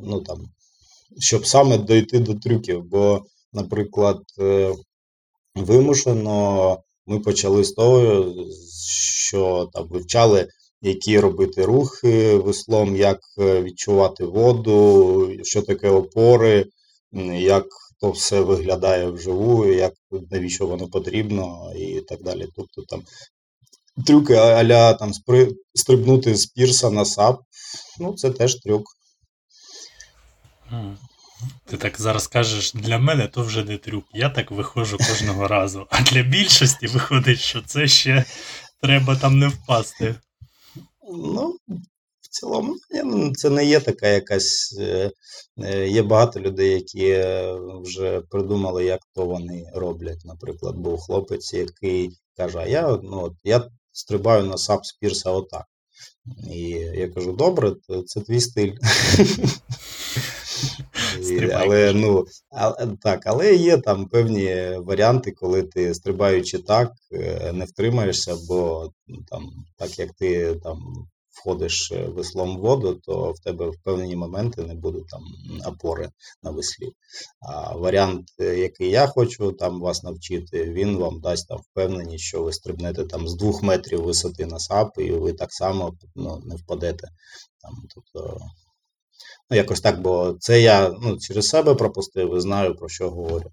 [0.00, 0.48] ну, там,
[1.18, 2.84] щоб саме дойти до трюків.
[2.84, 3.22] бо
[3.52, 4.74] наприклад, е,
[5.54, 8.26] вимушено ми почали з того,
[9.28, 10.48] що там вивчали,
[10.82, 16.66] які робити рухи веслом, як е, відчувати воду, що таке опори,
[17.32, 17.66] як
[18.00, 19.94] то все виглядає вживу, як
[20.30, 22.48] навіщо воно потрібно, і так далі.
[22.56, 23.02] Тобто там
[24.06, 25.54] трюки аля там спри...
[25.74, 27.40] стрибнути з пірса на сап,
[28.00, 28.84] ну це теж трюк.
[31.66, 34.04] Ти так зараз кажеш, для мене то вже не трюк.
[34.14, 35.86] Я так виходжу кожного разу.
[35.90, 38.24] А для більшості виходить, що це ще
[38.82, 40.14] треба там не впасти.
[41.12, 41.56] Ну,
[42.20, 44.76] в цілому, ну, це не є така якась.
[44.80, 45.10] Е,
[45.58, 50.24] е, є багато людей, які е, вже придумали, як то вони роблять.
[50.24, 55.64] Наприклад, був хлопець, який каже: а я ну, я стрибаю на сап з пірса отак.
[56.50, 56.60] І
[56.94, 57.72] я кажу: добре,
[58.06, 58.72] це твій стиль.
[61.54, 67.64] Але, ну, а, так, але є там певні варіанти, коли ти стрибаючи так, е, не
[67.64, 70.78] втримаєшся, бо ну, там, так як ти там
[71.38, 75.22] входиш е, веслом в воду, то в тебе в певні моменти не буде там
[75.66, 76.10] опори
[76.42, 76.92] на веслі.
[77.40, 82.42] А варіант, е, який я хочу там вас навчити, він вам дасть там впевненість, що
[82.42, 86.56] ви стрибнете там з двох метрів висоти на сап, і ви так само ну, не
[86.56, 87.08] впадете.
[87.62, 88.40] Там, тобто,
[89.50, 93.50] ну, якось так, бо це я ну, через себе пропустив і знаю, про що говорю.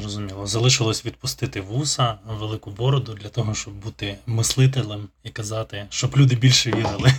[0.00, 0.46] Зрозуміло.
[0.46, 6.70] Залишилось відпустити вуса, велику бороду для того, щоб бути мислителем і казати, щоб люди більше
[6.70, 7.12] вірили.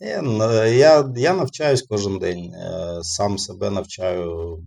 [0.00, 4.58] Я, я, я навчаюсь кожен день, е, сам себе навчаю,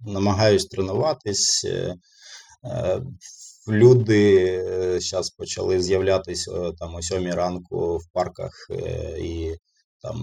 [0.00, 1.64] намагаюсь тренуватись.
[1.64, 1.94] е,
[2.64, 3.02] е,
[3.68, 9.56] Люди зараз почали з'являтися е, там о сьомій ранку в парках е, і
[10.06, 10.20] там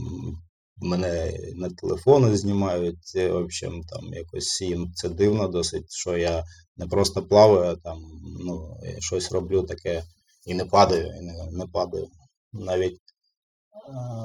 [0.77, 3.15] мене на телефони знімають.
[3.15, 6.43] В общем, там якось їм це дивно досить, що я
[6.77, 7.99] не просто плаваю, а там
[8.45, 10.03] ну, щось роблю таке
[10.45, 12.07] і не падаю, і не, не падаю.
[12.53, 12.99] Навіть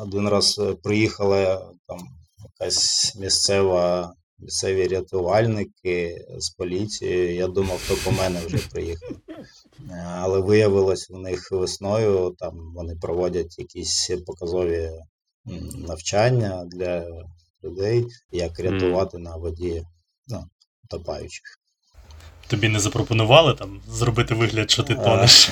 [0.03, 1.99] Один раз е, приїхала там
[2.45, 7.35] якась місцева, місцеві рятувальники з поліцією.
[7.35, 9.11] Я думав, то по мене вже приїхав.
[9.91, 14.91] Е, Але виявилось, у них весною там вони проводять якісь показові
[15.89, 17.07] навчання для
[17.65, 19.83] людей, як рятувати на воді
[20.29, 20.45] ну,
[20.85, 21.59] утопаючих.
[22.47, 25.51] Тобі не запропонували там зробити вигляд, що ти А, тонеш.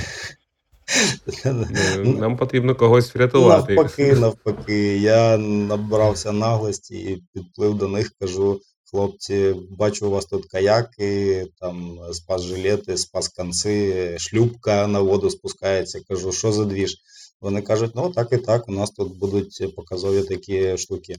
[1.44, 1.53] Е,
[2.05, 3.74] Нам потрібно когось врятувати.
[3.74, 4.99] Навпаки, навпаки.
[4.99, 8.61] Я набрався наглості і підплив до них, кажу.
[8.90, 16.01] Хлопці, бачу, у вас тут каяки, там спас-жилети, спас-конці, шлюпка на воду спускається.
[16.09, 16.97] Кажу, що за двіж?
[17.41, 21.16] Вони кажуть, ну так і так, у нас тут будуть показові такі штуки.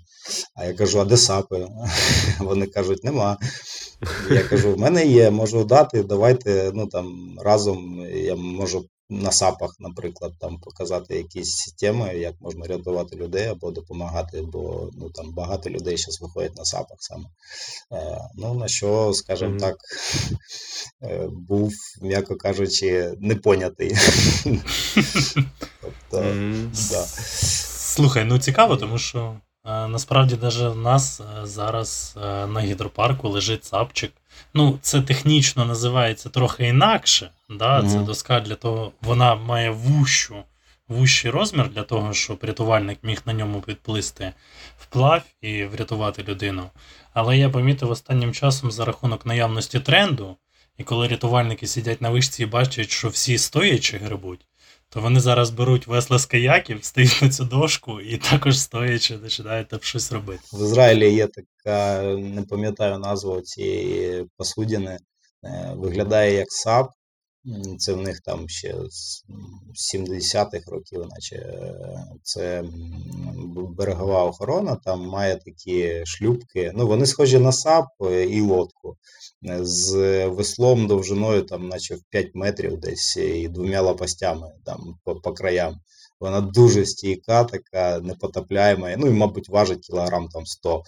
[0.55, 1.68] А я кажу, а де сапи?
[2.39, 3.38] Вони кажуть, нема.
[4.30, 9.76] Я кажу, в мене є, можу дати, давайте ну, там, разом я можу на сапах,
[9.80, 15.70] наприклад, там показати якісь теми, як можна рятувати людей або допомагати, бо ну, там багато
[15.70, 17.26] людей зараз виходять на сапах саме.
[17.91, 19.60] Е, ну, на що, скажімо Мгм.
[19.60, 19.78] так,
[21.03, 23.91] е, був, м'яко кажучи, непонятий.
[25.82, 26.36] тобто,
[26.91, 27.05] да.
[27.97, 29.36] Слухай, ну цікаво, тому що
[29.66, 34.14] е, насправді навіть в нас е, зараз е, на гідропарку лежить сапчик.
[34.53, 37.29] Ну, це технічно називається трохи інакше.
[37.49, 37.83] Да?
[37.89, 40.35] Це доска для того, вона має вущу,
[40.88, 44.33] вущий розмір для того, щоб рятувальник міг на ньому підплисти
[44.79, 46.69] вплав і врятувати людину.
[47.13, 50.35] Але я помітив останнім часом за рахунок наявності тренду,
[50.77, 54.45] і коли рятувальники сидять на вишці і бачать, що всі стоячи грибуть,
[54.89, 59.67] то вони зараз беруть весла з каяків, стають на цю дошку і також стоячи починають
[59.67, 60.43] там щось робити.
[60.53, 64.99] В Ізраїлі є така, не пам'ятаю назву цієї посудини,
[65.43, 66.89] е, виглядає як САП.
[67.78, 69.26] Це в них там ще з
[69.95, 72.64] 70-х років, наче е, це
[73.56, 76.72] берегова охорона, там має такі шлюпки.
[76.76, 78.98] Ну, вони схожі на САП е, і лодку
[79.50, 85.16] е, з веслом довжиною, там, наче в 5 метрів десь і двома лопастями там по,
[85.16, 85.80] по краям.
[86.20, 88.95] Вона дуже стійка, така непотопляєма.
[88.98, 90.84] Ну і, мабуть, важить кілограм там 100.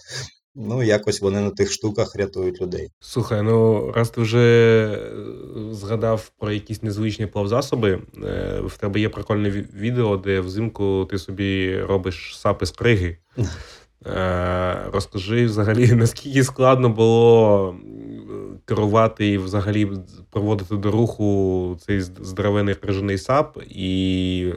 [0.54, 2.90] Ну, якось вони на тих штуках рятують людей.
[3.00, 9.08] Слухай, ну раз ти вже е, згадав про якісь незвичні плавзасоби, е, в тебе є
[9.08, 13.16] прикольне відео, де взимку ти собі робиш сапи з криги.
[14.06, 17.76] Е, Розкажи взагалі, наскільки складно було
[18.64, 19.88] керувати і взагалі
[20.30, 24.52] проводити до руху цей здоровений крижаний сап, і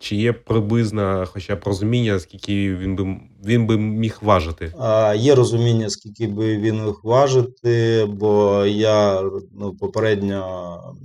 [0.00, 4.72] чи є приблизно хоча б розуміння, скільки він би він би міг важити?
[4.78, 9.22] А, Є розуміння, скільки би він міг важити, бо я
[9.52, 10.96] ну, попередньо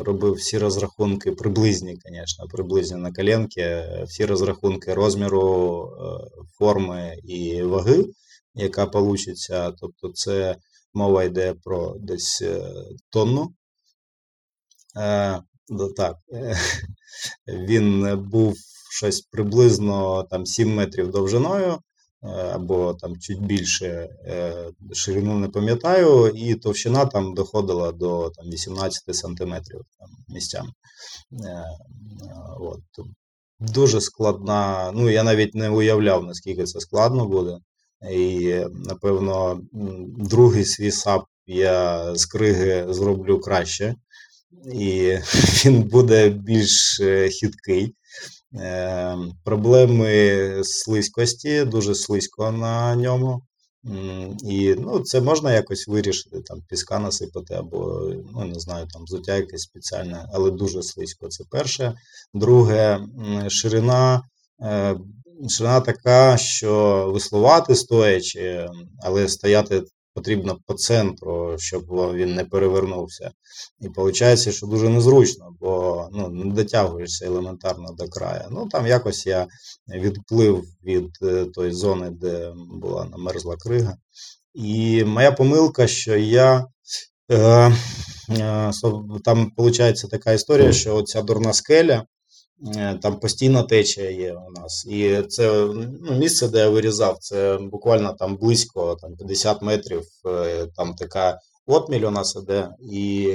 [0.00, 8.04] робив всі розрахунки, приблизні, звісно, приблизні на коленки, всі розрахунки розміру, е, форми і ваги,
[8.54, 9.72] яка получиться.
[9.80, 10.56] Тобто, це
[10.94, 12.62] мова йде про десь е,
[13.10, 13.54] тонну.
[15.80, 16.56] Е, так, е,
[17.48, 18.56] він був
[18.90, 21.78] щось приблизно там 7 метрів довжиною,
[22.22, 23.86] е, або там чуть більше
[24.26, 30.68] е, ширину не пам'ятаю, і товщина там доходила до там, 18 сантиметрів там, місцями.
[31.32, 31.64] Е, е,
[32.60, 32.80] От.
[33.60, 34.92] Дуже складна.
[34.94, 37.58] Ну, я навіть не уявляв, наскільки це складно буде.
[38.12, 39.60] І, напевно,
[40.18, 43.94] другий свій сап я з криги зроблю краще,
[44.72, 45.18] і
[45.64, 47.94] він буде більш е, хиткий.
[48.54, 53.42] Е, Проблеми слизькості, дуже слизько на ньому.
[54.44, 59.36] І ну, це можна якось вирішити, там піска насипати, або ну, не знаю, там взуття
[59.36, 61.28] якесь спеціальне, але дуже слизько.
[61.28, 61.94] Це перше.
[62.34, 63.00] Друге,
[63.48, 64.22] ширина.
[64.62, 64.96] Е,
[65.48, 68.66] ширина така, що веслувати стоячи,
[69.02, 69.82] але стояти
[70.14, 71.84] потрібно по центру, щоб
[72.14, 73.30] він не перевернувся.
[73.80, 78.44] І виходить, що дуже незручно, бо ну, не дотягуєшся елементарно до краю.
[78.50, 79.46] Ну там якось я
[79.88, 83.96] відплив від е, тої зони, де була намерзла крига.
[84.54, 86.66] І моя помилка, що я.
[87.30, 87.72] Е,
[88.30, 88.72] е,
[89.24, 92.04] там виходить така історія, що оця дурна скеля,
[93.02, 94.86] там постійна течія є у нас.
[94.86, 95.66] І це
[96.00, 100.02] ну, місце, де я вирізав, це буквально там близько там 50 метрів.
[100.26, 103.28] Е, там така отміль у нас іде, і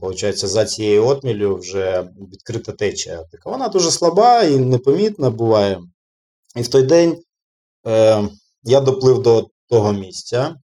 [0.00, 3.24] виходить, за цією отмілю вже відкрита течія.
[3.32, 5.80] Така вона дуже слаба і непомітна буває.
[6.56, 7.22] І в той день
[7.86, 8.28] е,
[8.62, 10.56] я доплив до того місця.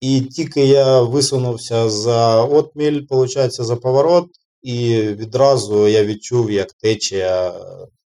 [0.00, 4.26] І тільки я висунувся за отміль, виходить, за поворот,
[4.62, 7.54] і відразу я відчув, як течія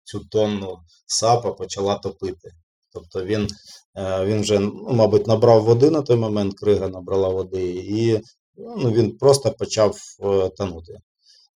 [0.05, 2.53] цю тонну сапа почала топити.
[2.93, 3.49] Тобто він
[3.97, 8.21] е, він вже, ну, мабуть, набрав води на той момент, крига набрала води, і
[8.57, 10.99] ну, він просто почав е, тонути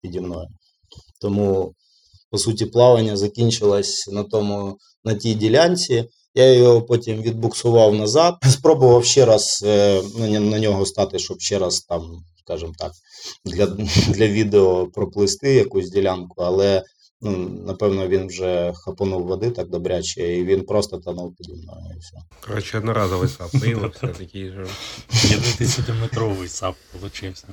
[0.01, 0.47] піді мною.
[1.21, 1.73] Тому,
[2.29, 6.09] по суті, плавання закінчилось на тому, на тій ділянці.
[6.35, 10.01] Я його потім відбуксував назад, спробував ще раз е,
[10.39, 12.01] на нього стати, щоб ще раз там
[12.45, 12.91] скажімо так,
[13.45, 13.65] для
[14.07, 16.83] для відео проплисти якусь ділянку, але
[17.21, 21.95] ну, напевно він вже хапанув води так добряче, і він просто тонув піді мною.
[21.95, 22.17] і все.
[22.47, 24.67] Коротше, одноразовий сап виявився такий же.
[25.09, 27.47] 50-метровий сап получився.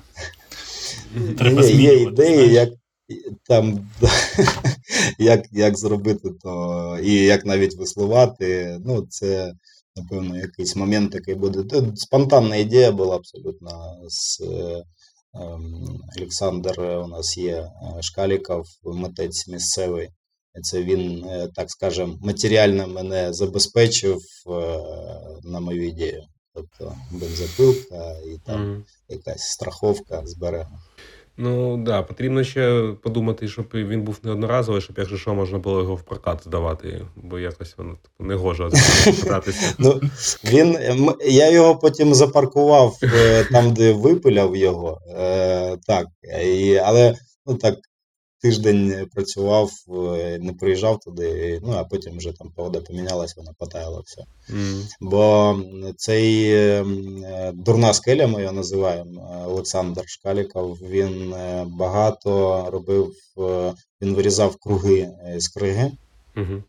[1.38, 2.68] Треба Є, є ідеї, як
[3.48, 3.90] там
[5.18, 8.78] як як зробити то, і як навіть веслувати.
[8.84, 9.54] Ну, це
[9.96, 11.82] напевно, якийсь момент такий буде.
[11.94, 14.40] Спонтанна ідея була абсолютно з
[15.34, 20.08] ем, Олександр у нас є е, Шкаліков, митець місцевий.
[20.62, 24.50] Це він, е, так скажем, матеріально мене забезпечив е,
[25.42, 26.22] на мою ідею.
[26.54, 28.82] Тобто бензопилка і там mm.
[29.08, 30.82] якась страховка з берега.
[31.36, 35.94] Ну да, потрібно ще подумати, щоб він був неодноразовий, щоб якщо що можна було його
[35.94, 38.70] в прокат здавати, бо якось воно типу, не гоже
[39.22, 39.74] кататися.
[39.78, 40.00] Ну,
[40.44, 40.78] він,
[41.26, 45.00] Я його потім запаркував е, там, де випиляв його.
[45.18, 46.06] Е, так,
[46.44, 47.14] і, Але
[47.46, 47.74] ну так
[48.42, 54.02] тиждень працював, е, не приїжджав туди, ну а потім вже там погода помінялася, вона потаяла
[54.06, 54.24] все.
[54.50, 54.82] Mm.
[55.00, 55.56] Бо
[55.96, 61.34] цей ем, е, дурна скеля, ми його називаємо, е, Олександр Шкаліков, він
[61.66, 62.30] багато
[62.70, 63.12] робив,
[64.02, 65.92] він вирізав круги з криги,
[66.36, 66.62] mm-hmm.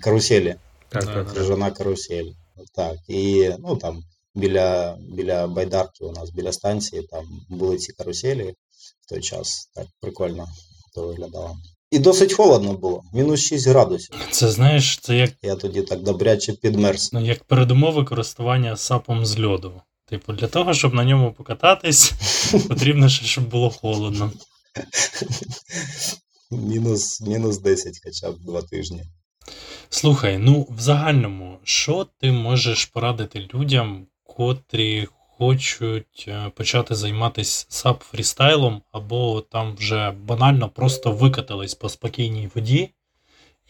[0.00, 0.54] каруселі.
[0.88, 2.30] Так, так, Крижана карусель.
[2.74, 4.02] Так, і ну там
[4.34, 8.54] біля біля байдарки у нас, біля станції, там були ці каруселі
[9.00, 9.70] в той час.
[9.74, 10.48] Так, прикольно
[10.94, 11.56] то виглядало.
[11.90, 14.14] І досить холодно було, мінус 6 градусів.
[14.30, 15.30] Це знаєш, це як.
[15.42, 17.12] Я тоді так добряче підмерз.
[17.12, 19.72] Ну, як передумови користування сапом з льоду.
[20.08, 22.12] Типу, для того, щоб на ньому покататись,
[22.68, 24.32] потрібно ще, щоб було холодно.
[26.50, 29.04] Мінус мінус 10 хоча б два тижні.
[29.88, 35.08] Слухай, ну в загальному, що ти можеш порадити людям, котрі
[35.40, 42.90] хочуть е, почати займатися сап фрістайлом, або там вже банально просто викатались по спокійній воді,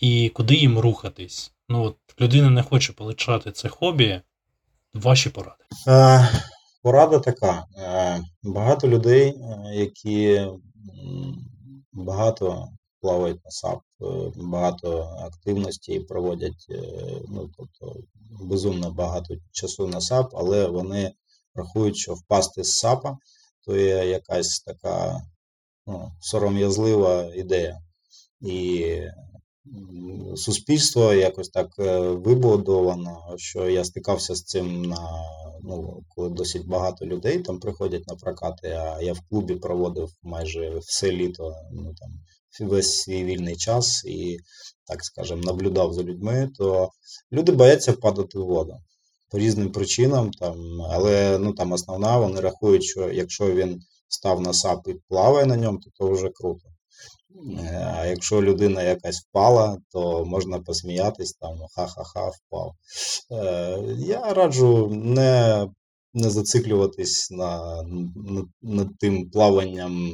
[0.00, 1.52] і куди їм рухатись.
[1.68, 4.20] Ну от людина не хоче полишати це хобі.
[4.94, 5.64] Ваші поради.
[5.88, 6.28] Е,
[6.82, 7.64] Порада така.
[7.76, 10.46] Е, Багато людей, е, які
[11.92, 12.68] багато
[13.00, 14.04] плавають на САП, е,
[14.36, 16.66] багато активності проводять,
[17.28, 18.00] ну тобто
[18.40, 21.12] безумно багато часу на САП, але вони
[21.54, 23.18] рахують, що впасти з САПа
[23.64, 25.22] то є якась така
[25.86, 27.80] ну, сором'язлива ідея.
[28.40, 28.96] І
[30.36, 35.08] суспільство якось так е, вибудовано, що я стикався з цим на
[35.62, 40.78] ну, коли досить багато людей там приходять на прокати, а я в клубі проводив майже
[40.78, 42.10] все літо, ну там
[42.68, 44.38] весь свій вільний час і,
[44.86, 46.90] так скажемо, наблюдав за людьми, то
[47.32, 48.74] люди бояться впадати в воду
[49.30, 54.52] по різним причинам, там, але ну, там основна, вони рахують, що якщо він став на
[54.52, 56.68] сап і плаває на ньому, то це вже круто.
[57.60, 62.74] Е, а якщо людина якась впала, то можна посміятись, там ха-ха-ха, впав.
[63.32, 65.66] Е, я раджу не
[66.14, 70.12] не зациклюватись на, на, над тим плаванням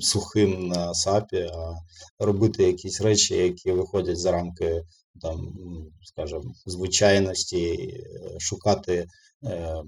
[0.00, 1.74] сухим на сапі, а
[2.24, 4.82] робити якісь речі, які виходять за рамки
[5.22, 5.54] там,
[6.02, 7.94] скажімо, звичайності,
[8.38, 9.06] шукати
[9.44, 9.82] е,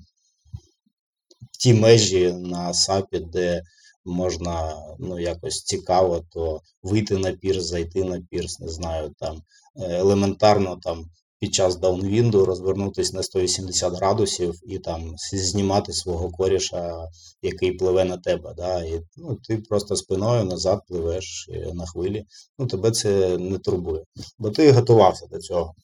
[1.59, 3.63] ті межі на сапі, де
[4.05, 9.43] можна ну, якось цікаво, то вийти на пірс, зайти на пірс, не знаю, там
[9.77, 11.11] е, елементарно там
[11.41, 17.09] під час даунвінду розвернутися на 180 градусів і там знімати свого коріша,
[17.43, 18.55] який пливе на тебе.
[18.57, 18.85] Да?
[18.85, 22.25] І ну, ти просто спиною назад пливеш е, на хвилі.
[22.59, 24.03] Ну, тебе це не турбує,
[24.39, 25.75] бо ти готувався до цього.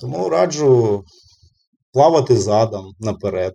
[0.00, 1.04] Тому раджу
[1.92, 3.52] плавати задом наперед.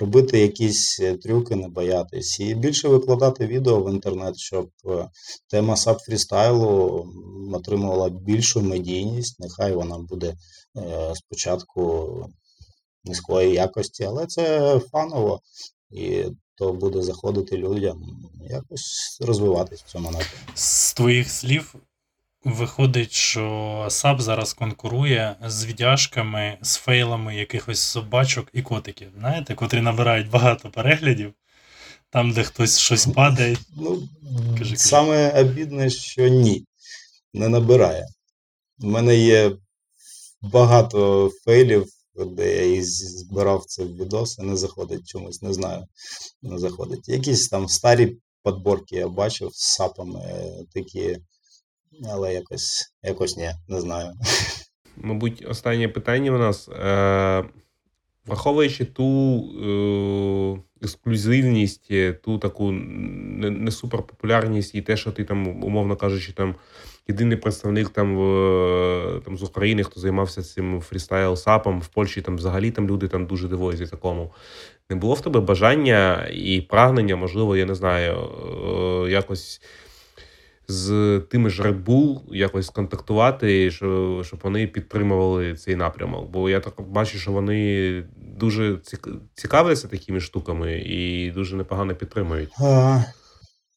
[0.00, 2.40] Робити якісь е, трюки, не боятись.
[2.40, 5.08] І більше викладати відео в інтернет, щоб е,
[5.48, 7.06] тема сап фрістайлу
[7.52, 9.40] отримувала більшу медійність.
[9.40, 10.34] Нехай вона буде
[10.76, 12.10] е, спочатку
[13.04, 15.40] низької якості, але це фаново.
[15.90, 16.24] І
[16.54, 18.02] то буде заходити людям
[18.50, 20.52] якось розвиватись в цьому напрямку.
[20.54, 21.74] З твоїх слів
[22.44, 29.80] Виходить, що САП зараз конкурує з віддяжками, з фейлами якихось собачок і котиків, знаєте, котрі
[29.80, 31.34] набирають багато переглядів,
[32.10, 33.56] там, де хтось щось падає.
[33.76, 34.08] Ну,
[34.58, 36.64] кажи, Саме обідне, що ні,
[37.34, 38.06] не набирає.
[38.78, 39.52] У мене є
[40.42, 41.86] багато фейлів,
[42.26, 45.86] де я і збирав це в відоси, не заходить чомусь, не знаю.
[46.42, 47.08] Не заходить.
[47.08, 51.18] Якісь там старі подборки я бачив з сапами такі
[52.12, 54.12] але якось якось ні, не знаю.
[54.96, 56.68] Мабуть, останнє питання у нас.
[56.68, 57.44] Е,
[58.26, 59.04] Враховуючи ту
[59.64, 61.92] е, ексклюзивність,
[62.22, 66.54] ту таку не, не суперпопулярність і те, що ти там, умовно кажучи, там
[67.08, 72.36] єдиний представник там, в, там з України, хто займався цим фрістайл сапом в Польщі, там
[72.36, 74.32] взагалі там люди там дуже дивуються такому.
[74.90, 78.18] Не було в тебе бажання і прагнення, можливо, я не знаю,
[79.06, 79.62] е, якось
[80.70, 86.30] з тими ж Red Bull якось контактувати, щоб, щоб вони підтримували цей напрямок.
[86.30, 88.78] Бо я так бачу, що вони дуже
[89.34, 92.50] цікавляться такими штуками і дуже непогано підтримують.
[92.60, 93.04] А,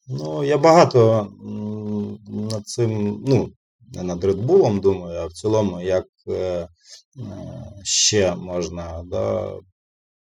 [0.07, 1.27] Ну, я багато
[2.27, 3.49] над цим, ну,
[3.93, 6.67] не над Red Bull думаю, а в цілому, як е, е,
[7.83, 9.53] ще можна, да,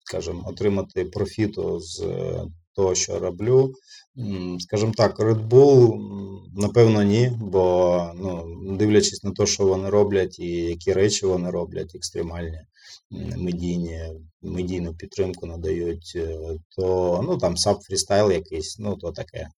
[0.05, 2.45] скажімо, отримати профіту з е,
[2.75, 3.75] того, що роблю.
[4.59, 5.99] Скажімо так, Red Bull,
[6.57, 11.95] напевно, ні, бо ну, дивлячись на те, що вони роблять і які речі вони роблять,
[11.95, 12.61] екстремальні,
[13.37, 14.01] медійні,
[14.43, 16.39] медійну підтримку надають, е,
[16.77, 19.49] то ну, там саб фрістайл якийсь, ну то таке.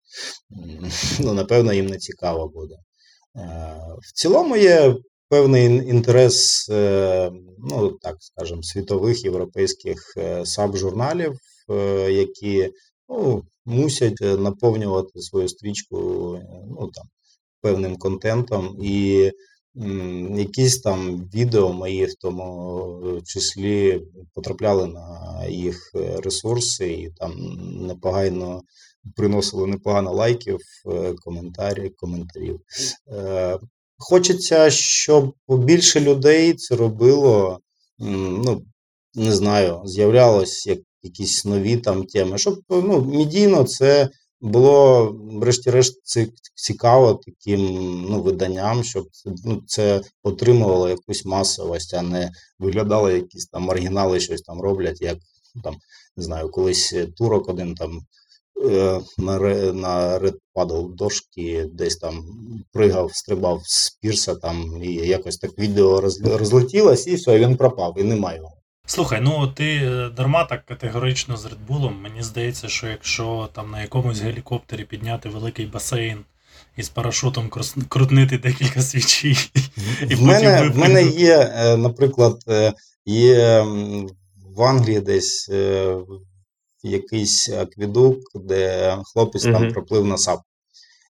[1.21, 2.75] Ну, Напевно, їм не цікаво буде.
[2.75, 4.97] Е, в цілому є
[5.29, 10.15] певний інтерес, е, ну так скажемо, світових європейських
[10.45, 11.33] саб-журналів,
[12.09, 12.71] які
[13.09, 15.97] ну, мусять е, наповнювати свою стрічку
[16.71, 17.05] ну, там,
[17.61, 18.79] певним контентом.
[18.83, 19.31] І
[19.77, 24.03] м, якісь там відео мої в тому числі
[24.35, 27.33] потрапляли на їх е, ресурси і там
[27.87, 28.63] непогано
[29.17, 32.61] приносили непогано лайків, е, коментарів, коментарів.
[33.09, 33.59] Е,
[33.99, 37.59] Хочеться, щоб більше людей це робило.
[37.99, 38.63] ну,
[39.15, 42.39] Не знаю, з'являлось як якісь нові там теми.
[42.39, 44.09] Щоб ну, медійно це
[44.41, 45.95] було, врешті-решт,
[46.55, 47.61] цікаво таким
[48.11, 49.09] ну, виданням, щоб
[49.45, 55.19] ну, це отримувало якусь масовість, а не виглядало якісь там маргінали, щось там роблять, як
[55.65, 55.77] там,
[56.17, 58.01] не знаю, колись турок один там.
[58.65, 59.39] Е, на
[59.73, 62.25] на Red Paddle дошки десь там
[62.73, 67.99] пригав, стрибав з пірса там, і якось так відео розлетілось, і все, і він пропав,
[67.99, 68.53] і немає його.
[68.87, 72.01] Слухай, ну ти е, дарма так категорично з Редбулом.
[72.03, 76.25] Мені здається, що якщо там на якомусь гелікоптері підняти великий басейн
[76.77, 77.51] і з парашутом
[77.89, 79.37] крутнити декілька свічей.
[80.09, 82.73] і В мене в мене є, е, наприклад, е,
[83.07, 83.61] є
[84.57, 85.51] в Англії десь
[86.83, 90.41] якийсь акведук, де хлопець там проплив на сап.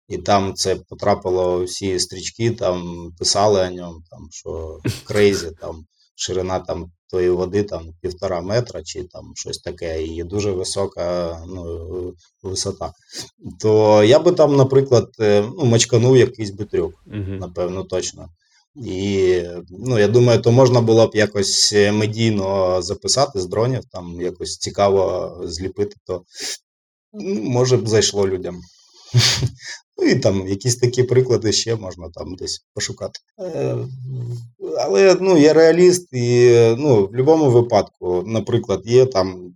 [0.09, 5.85] І там це потрапило всі стрічки, там писали о ньому, там, що crazy, там
[6.15, 12.15] ширина там тої води там півтора метра чи там щось таке, і дуже висока ну,
[12.43, 12.93] висота.
[13.61, 17.33] То я би там, наприклад, е, ну, мачканув якийсь би трюк, угу.
[17.41, 18.29] напевно, точно.
[18.77, 24.57] І ну, я думаю, то можна було б якось медійно записати з дронів, там якось
[24.57, 26.23] цікаво зліпити, то
[27.13, 28.61] ну, може б зайшло людям.
[29.99, 33.21] Ну і там якісь такі приклади ще можна там десь пошукати.
[33.41, 33.77] Е,
[34.81, 39.55] але ну, я реаліст, і ну, в будь-якому випадку, наприклад, є там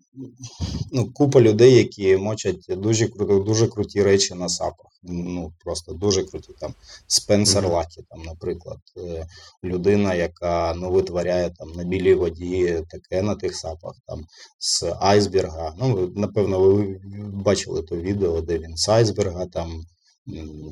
[0.92, 3.08] ну, купа людей, які мочать дуже
[3.46, 4.86] дуже круті речі на сапах.
[5.02, 6.52] Ну, просто дуже круті.
[6.60, 6.74] Там
[7.06, 7.68] Спенсер.
[7.68, 9.26] Лакі, там, наприклад, е,
[9.64, 14.24] людина, яка ну, витворяє там на білій воді таке на тих сапах, там
[14.58, 15.74] з айсберга.
[15.78, 17.00] Ну, напевно, ви
[17.32, 19.84] бачили то відео, де він з айсберга там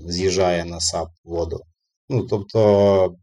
[0.07, 1.61] з'їжджає на сап воду.
[2.09, 3.15] Ну, тобто,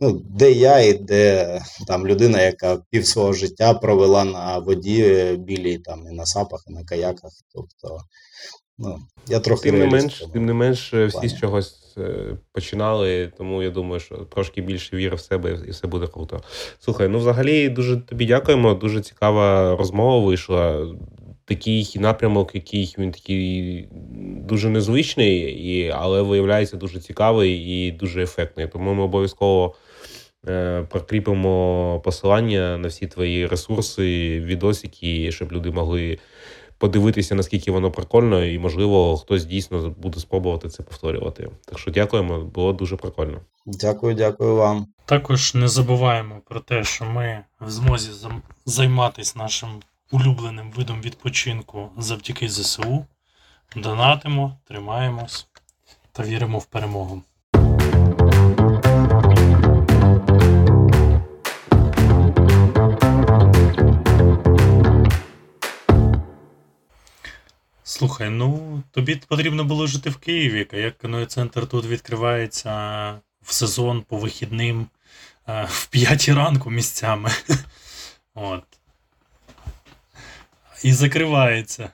[0.00, 5.36] ну, де я і де там людина, яка пів свого життя провела на воді е,
[5.36, 7.30] білій, там і на сапах, і на каяках.
[7.54, 7.98] Тобто,
[8.78, 13.32] ну, я трохи Тим не менш, тим не менш, е, всі з чогось е, починали,
[13.38, 16.40] тому я думаю, що трошки більше віри в себе і все буде круто.
[16.80, 18.74] Слухай, ну взагалі дуже тобі дякуємо.
[18.74, 20.86] Дуже цікава розмова вийшла.
[21.46, 23.88] Такий напрямок, який він такий
[24.48, 28.68] дуже незвичний, і, але виявляється дуже цікавий і дуже ефектний.
[28.68, 29.74] Тому ми обов'язково
[30.48, 36.18] е, прикріпимо посилання на всі твої ресурси, відосики, щоб люди могли
[36.78, 41.50] подивитися, наскільки воно прикольно, і, можливо, хтось дійсно буде спробувати це повторювати.
[41.64, 43.40] Так що дякуємо, було дуже прикольно.
[43.66, 44.86] Дякую, дякую вам.
[45.04, 48.10] Також не забуваємо про те, що ми в змозі
[48.66, 49.68] займатися нашим
[50.10, 53.06] улюбленим видом відпочинку завдяки ЗСУ.
[53.76, 55.46] Донатимо, тримаємось
[56.12, 57.22] та віримо в перемогу.
[67.82, 70.60] Слухай, ну тобі потрібно було жити в Києві.
[70.60, 72.70] а Каяк центр тут відкривається
[73.42, 74.86] в сезон по вихідним
[75.48, 77.30] е, в п'ятій ранку місцями.
[78.34, 78.75] От.
[80.82, 81.90] І закривається.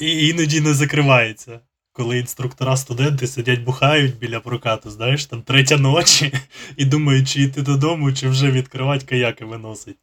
[0.00, 1.60] І іноді не закривається.
[1.92, 6.32] Коли інструктора студенти сидять бухають біля прокату, знаєш, там третя ночі,
[6.76, 9.96] і думають, чи йти додому, чи вже відкривати каяки виносить.